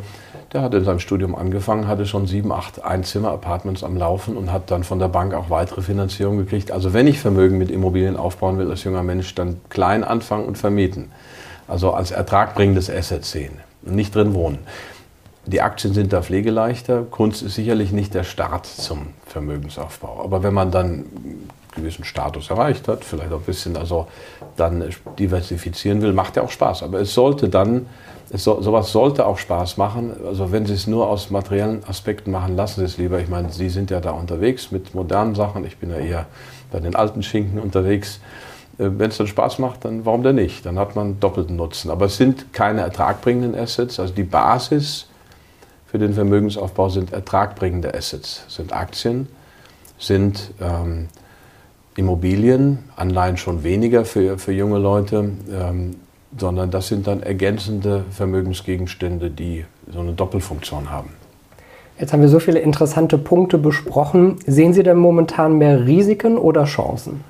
der 0.53 0.61
hat 0.61 0.73
in 0.73 0.83
seinem 0.85 0.99
Studium 0.99 1.35
angefangen, 1.35 1.87
hatte 1.87 2.05
schon 2.05 2.27
sieben, 2.27 2.51
acht 2.51 2.83
Einzimmer-Apartments 2.83 3.83
am 3.83 3.97
Laufen 3.97 4.37
und 4.37 4.51
hat 4.51 4.71
dann 4.71 4.83
von 4.83 4.99
der 4.99 5.07
Bank 5.07 5.33
auch 5.33 5.49
weitere 5.49 5.81
Finanzierung 5.81 6.37
gekriegt. 6.37 6.71
Also 6.71 6.93
wenn 6.93 7.07
ich 7.07 7.19
Vermögen 7.19 7.57
mit 7.57 7.71
Immobilien 7.71 8.15
aufbauen 8.15 8.57
will 8.57 8.69
als 8.69 8.83
junger 8.83 9.03
Mensch, 9.03 9.35
dann 9.35 9.59
klein 9.69 10.03
anfangen 10.03 10.45
und 10.45 10.57
vermieten. 10.57 11.11
Also 11.67 11.91
als 11.91 12.11
ertragbringendes 12.11 12.89
Asset 12.89 13.25
sehen 13.25 13.59
und 13.83 13.95
nicht 13.95 14.13
drin 14.13 14.33
wohnen. 14.33 14.59
Die 15.47 15.61
Aktien 15.61 15.93
sind 15.93 16.11
da 16.13 16.21
pflegeleichter. 16.21 17.03
Kunst 17.03 17.43
ist 17.43 17.55
sicherlich 17.55 17.91
nicht 17.91 18.13
der 18.13 18.23
Start 18.23 18.65
zum 18.65 19.07
Vermögensaufbau. 19.27 20.21
Aber 20.23 20.41
wenn 20.41 20.53
man 20.53 20.71
dann 20.71 21.05
gewissen 21.75 22.03
Status 22.03 22.49
erreicht 22.49 22.87
hat, 22.87 23.03
vielleicht 23.03 23.31
auch 23.31 23.39
ein 23.39 23.45
bisschen 23.45 23.77
also 23.77 24.07
dann 24.57 24.83
diversifizieren 25.19 26.01
will, 26.01 26.13
macht 26.13 26.35
ja 26.35 26.43
auch 26.43 26.51
Spaß. 26.51 26.83
Aber 26.83 26.99
es 26.99 27.13
sollte 27.13 27.49
dann, 27.49 27.87
es 28.31 28.43
so, 28.43 28.61
sowas 28.61 28.91
sollte 28.91 29.25
auch 29.25 29.37
Spaß 29.37 29.77
machen. 29.77 30.13
Also 30.25 30.51
wenn 30.51 30.65
Sie 30.65 30.73
es 30.73 30.87
nur 30.87 31.07
aus 31.07 31.29
materiellen 31.29 31.83
Aspekten 31.87 32.31
machen, 32.31 32.55
lassen 32.55 32.79
Sie 32.81 32.85
es 32.85 32.97
lieber. 32.97 33.19
Ich 33.19 33.29
meine, 33.29 33.51
Sie 33.51 33.69
sind 33.69 33.91
ja 33.91 33.99
da 33.99 34.11
unterwegs 34.11 34.71
mit 34.71 34.95
modernen 34.95 35.35
Sachen. 35.35 35.65
Ich 35.65 35.77
bin 35.77 35.89
ja 35.89 35.97
eher 35.97 36.25
bei 36.71 36.79
den 36.79 36.95
alten 36.95 37.23
Schinken 37.23 37.59
unterwegs. 37.59 38.19
Äh, 38.77 38.89
Wenn 38.97 39.09
es 39.09 39.17
dann 39.17 39.27
Spaß 39.27 39.59
macht, 39.59 39.85
dann 39.85 40.05
warum 40.05 40.23
denn 40.23 40.35
nicht? 40.35 40.65
Dann 40.65 40.79
hat 40.79 40.95
man 40.95 41.19
doppelten 41.19 41.55
Nutzen. 41.55 41.91
Aber 41.91 42.05
es 42.05 42.17
sind 42.17 42.53
keine 42.53 42.81
ertragbringenden 42.81 43.55
Assets. 43.59 43.99
Also 43.99 44.13
die 44.13 44.23
Basis 44.23 45.07
für 45.95 45.99
den 45.99 46.13
Vermögensaufbau 46.13 46.89
sind 46.89 47.13
ertragbringende 47.13 47.93
Assets, 47.93 48.43
sind 48.49 48.73
Aktien, 48.73 49.29
sind 49.97 50.51
ähm, 50.59 51.07
Immobilien, 51.95 52.79
Anleihen 52.95 53.37
schon 53.37 53.63
weniger 53.63 54.05
für, 54.05 54.37
für 54.37 54.51
junge 54.51 54.79
Leute, 54.79 55.31
ähm, 55.51 55.95
sondern 56.37 56.69
das 56.69 56.87
sind 56.89 57.07
dann 57.07 57.23
ergänzende 57.23 58.03
Vermögensgegenstände, 58.11 59.29
die 59.29 59.65
so 59.91 59.99
eine 59.99 60.11
Doppelfunktion 60.11 60.91
haben. 60.91 61.09
Jetzt 61.97 62.11
haben 62.11 62.21
wir 62.21 62.27
so 62.27 62.39
viele 62.39 62.59
interessante 62.59 63.17
Punkte 63.17 63.57
besprochen. 63.57 64.37
Sehen 64.45 64.73
Sie 64.73 64.83
denn 64.83 64.97
momentan 64.97 65.57
mehr 65.57 65.85
Risiken 65.85 66.37
oder 66.37 66.65
Chancen? 66.65 67.23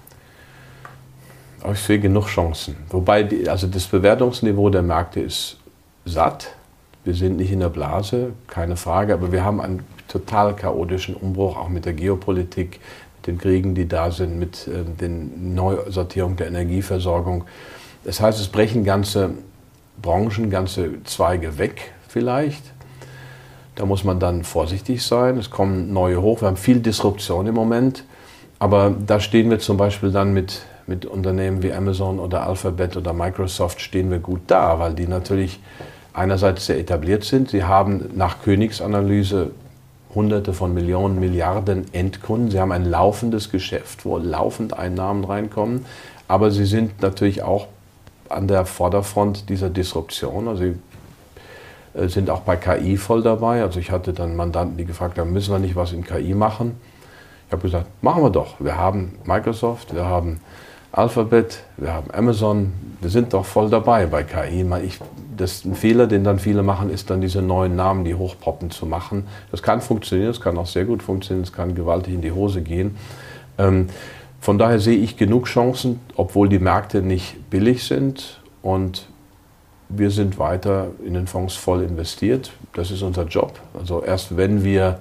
Ich 1.72 1.80
sehe 1.80 2.00
genug 2.00 2.28
Chancen. 2.28 2.76
Wobei 2.90 3.24
die, 3.24 3.48
also 3.48 3.68
das 3.68 3.86
Bewertungsniveau 3.86 4.70
der 4.70 4.82
Märkte 4.82 5.20
ist 5.20 5.58
satt. 6.06 6.52
Wir 7.04 7.14
sind 7.14 7.38
nicht 7.38 7.52
in 7.52 7.60
der 7.60 7.70
Blase, 7.70 8.34
keine 8.48 8.76
Frage, 8.76 9.14
aber 9.14 9.32
wir 9.32 9.44
haben 9.44 9.62
einen 9.62 9.84
total 10.08 10.56
chaotischen 10.56 11.16
Umbruch, 11.16 11.58
auch 11.58 11.70
mit 11.70 11.86
der 11.86 11.94
Geopolitik, 11.94 12.80
den 13.28 13.38
Kriegen, 13.38 13.76
die 13.76 13.88
da 13.88 14.12
sind, 14.12 14.40
mit 14.40 14.68
äh, 14.68 14.84
der 15.00 15.10
Neusortierung 15.10 16.36
der 16.36 16.48
Energieversorgung. 16.48 17.46
Das 18.04 18.22
heißt, 18.22 18.40
es 18.40 18.48
brechen 18.48 18.84
ganze 18.84 19.32
Branchen, 20.02 20.50
ganze 20.50 21.04
Zweige 21.04 21.58
weg 21.58 21.94
vielleicht. 22.08 22.64
Da 23.76 23.86
muss 23.86 24.04
man 24.04 24.20
dann 24.20 24.44
vorsichtig 24.44 25.04
sein. 25.04 25.38
Es 25.38 25.50
kommen 25.50 25.92
neue 25.92 26.22
hoch. 26.22 26.42
Wir 26.42 26.48
haben 26.48 26.58
viel 26.58 26.80
Disruption 26.80 27.48
im 27.48 27.56
Moment. 27.56 28.06
Aber 28.60 28.94
da 29.06 29.20
stehen 29.20 29.50
wir 29.50 29.60
zum 29.60 29.78
Beispiel 29.78 30.12
dann 30.12 30.34
mit, 30.34 30.62
mit 30.88 31.06
Unternehmen 31.06 31.62
wie 31.62 31.74
Amazon 31.74 32.20
oder 32.20 32.48
Alphabet 32.48 32.96
oder 32.96 33.12
Microsoft 33.12 33.82
stehen 33.82 34.10
wir 34.12 34.20
gut 34.20 34.42
da, 34.48 34.80
weil 34.80 34.94
die 34.94 35.08
natürlich 35.08 35.60
einerseits 36.14 36.68
sehr 36.68 36.80
etabliert 36.80 37.26
sind. 37.26 37.50
Sie 37.50 37.66
haben 37.66 38.12
nach 38.16 38.42
Königsanalyse 38.42 39.52
Hunderte 40.16 40.54
von 40.54 40.74
Millionen, 40.74 41.20
Milliarden 41.20 41.94
Endkunden. 41.94 42.50
Sie 42.50 42.60
haben 42.60 42.72
ein 42.72 42.86
laufendes 42.86 43.52
Geschäft, 43.52 44.06
wo 44.06 44.18
laufend 44.18 44.74
Einnahmen 44.74 45.26
reinkommen. 45.26 45.86
Aber 46.28 46.50
sie 46.50 46.66
sind 46.66 47.02
natürlich 47.02 47.44
auch 47.44 47.68
an 48.30 48.48
der 48.48 48.66
Vorderfront 48.66 49.50
dieser 49.50 49.70
Disruption. 49.70 50.48
Also 50.48 50.64
sie 50.64 50.76
äh, 51.94 52.08
sind 52.08 52.30
auch 52.30 52.42
bei 52.42 52.56
KI 52.56 52.98
voll 52.98 53.22
dabei. 53.22 53.62
Also 53.62 53.80
ich 53.80 53.92
hatte 53.92 54.14
dann 54.14 54.36
Mandanten, 54.36 54.78
die 54.78 54.86
gefragt 54.86 55.20
haben, 55.20 55.34
müssen 55.34 55.52
wir 55.52 55.60
nicht 55.60 55.76
was 55.76 55.92
in 55.92 56.04
KI 56.04 56.34
machen? 56.34 56.80
Ich 57.48 57.52
habe 57.52 57.62
gesagt, 57.62 57.88
machen 58.02 58.24
wir 58.24 58.32
doch. 58.32 58.56
Wir 58.60 58.78
haben 58.78 59.20
Microsoft, 59.26 59.94
wir 59.94 60.06
haben 60.06 60.40
Alphabet, 60.96 61.62
wir 61.76 61.92
haben 61.92 62.10
Amazon, 62.14 62.72
wir 63.02 63.10
sind 63.10 63.34
doch 63.34 63.46
voll 63.46 63.70
dabei 63.70 64.06
bei 64.06 64.24
KI. 64.24 64.66
Ich, 64.86 65.00
das 65.36 65.66
ein 65.66 65.76
Fehler, 65.76 66.08
den 66.08 66.24
dann 66.24 66.40
viele 66.40 66.64
machen, 66.64 66.90
ist 66.90 67.10
dann 67.10 67.20
diese 67.20 67.42
neuen 67.42 67.76
Namen, 67.76 68.06
die 68.06 68.16
hochpoppen, 68.16 68.72
zu 68.72 68.86
machen. 68.86 69.28
Das 69.52 69.62
kann 69.62 69.82
funktionieren, 69.82 70.30
das 70.30 70.40
kann 70.40 70.58
auch 70.58 70.68
sehr 70.68 70.86
gut 70.86 71.04
funktionieren, 71.04 71.44
das 71.44 71.52
kann 71.52 71.76
gewaltig 71.76 72.14
in 72.14 72.22
die 72.22 72.32
Hose 72.32 72.62
gehen. 72.62 72.96
Ähm, 73.58 73.88
von 74.40 74.58
daher 74.58 74.80
sehe 74.80 74.98
ich 74.98 75.18
genug 75.18 75.48
Chancen, 75.48 76.00
obwohl 76.16 76.48
die 76.48 76.60
Märkte 76.60 77.02
nicht 77.02 77.50
billig 77.50 77.84
sind 77.84 78.40
und 78.62 79.08
wir 79.90 80.12
sind 80.12 80.40
weiter 80.40 80.88
in 81.06 81.14
den 81.14 81.28
Fonds 81.28 81.56
voll 81.56 81.84
investiert. 81.84 82.54
Das 82.74 82.90
ist 82.90 83.02
unser 83.02 83.26
Job. 83.26 83.60
Also 83.78 84.02
erst 84.02 84.38
wenn 84.38 84.64
wir 84.64 85.00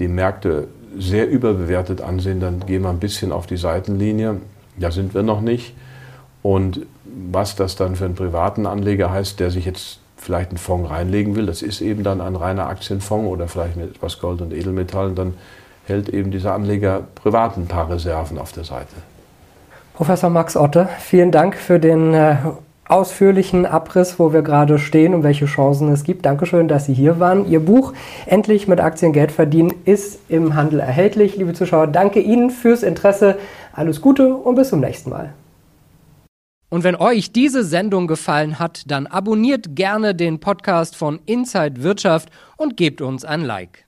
die 0.00 0.08
Märkte 0.08 0.66
sehr 0.98 1.30
überbewertet 1.30 2.00
ansehen, 2.00 2.40
dann 2.40 2.66
gehen 2.66 2.82
wir 2.82 2.90
ein 2.90 2.98
bisschen 2.98 3.30
auf 3.30 3.46
die 3.46 3.56
Seitenlinie. 3.56 4.40
Da 4.76 4.90
sind 4.90 5.14
wir 5.14 5.22
noch 5.22 5.40
nicht. 5.40 5.74
Und 6.42 6.86
was 7.04 7.56
das 7.56 7.76
dann 7.76 7.96
für 7.96 8.04
einen 8.04 8.14
privaten 8.14 8.66
Anleger 8.66 9.10
heißt, 9.10 9.38
der 9.38 9.50
sich 9.50 9.64
jetzt 9.64 10.00
vielleicht 10.16 10.50
einen 10.50 10.58
Fonds 10.58 10.90
reinlegen 10.90 11.36
will, 11.36 11.46
das 11.46 11.62
ist 11.62 11.80
eben 11.80 12.02
dann 12.02 12.20
ein 12.20 12.36
reiner 12.36 12.68
Aktienfonds 12.68 13.30
oder 13.30 13.48
vielleicht 13.48 13.76
mit 13.76 13.96
etwas 13.96 14.20
Gold 14.20 14.40
und 14.40 14.52
Edelmetallen, 14.52 15.14
dann 15.14 15.34
hält 15.86 16.08
eben 16.08 16.30
dieser 16.30 16.54
Anleger 16.54 17.02
privat 17.14 17.56
ein 17.56 17.66
paar 17.66 17.90
Reserven 17.90 18.38
auf 18.38 18.52
der 18.52 18.64
Seite. 18.64 18.94
Professor 19.94 20.30
Max 20.30 20.56
Otte, 20.56 20.88
vielen 21.00 21.32
Dank 21.32 21.56
für 21.56 21.78
den 21.78 22.14
äh, 22.14 22.36
ausführlichen 22.88 23.66
Abriss, 23.66 24.18
wo 24.18 24.32
wir 24.32 24.42
gerade 24.42 24.78
stehen 24.78 25.14
und 25.14 25.22
welche 25.22 25.46
Chancen 25.46 25.92
es 25.92 26.04
gibt. 26.04 26.26
Dankeschön, 26.26 26.68
dass 26.68 26.86
Sie 26.86 26.94
hier 26.94 27.18
waren. 27.20 27.48
Ihr 27.48 27.60
Buch 27.60 27.92
Endlich 28.26 28.68
mit 28.68 28.80
Aktien 28.80 29.12
Geld 29.12 29.32
verdienen 29.32 29.71
ist 29.84 30.20
im 30.28 30.54
Handel 30.54 30.80
erhältlich. 30.80 31.36
Liebe 31.36 31.52
Zuschauer, 31.52 31.86
danke 31.86 32.20
Ihnen 32.20 32.50
fürs 32.50 32.82
Interesse. 32.82 33.38
Alles 33.72 34.00
Gute 34.00 34.34
und 34.34 34.54
bis 34.54 34.68
zum 34.68 34.80
nächsten 34.80 35.10
Mal. 35.10 35.32
Und 36.68 36.84
wenn 36.84 36.96
euch 36.96 37.32
diese 37.32 37.64
Sendung 37.64 38.06
gefallen 38.06 38.58
hat, 38.58 38.90
dann 38.90 39.06
abonniert 39.06 39.76
gerne 39.76 40.14
den 40.14 40.40
Podcast 40.40 40.96
von 40.96 41.20
Inside 41.26 41.82
Wirtschaft 41.82 42.30
und 42.56 42.78
gebt 42.78 43.02
uns 43.02 43.26
ein 43.26 43.42
Like. 43.42 43.84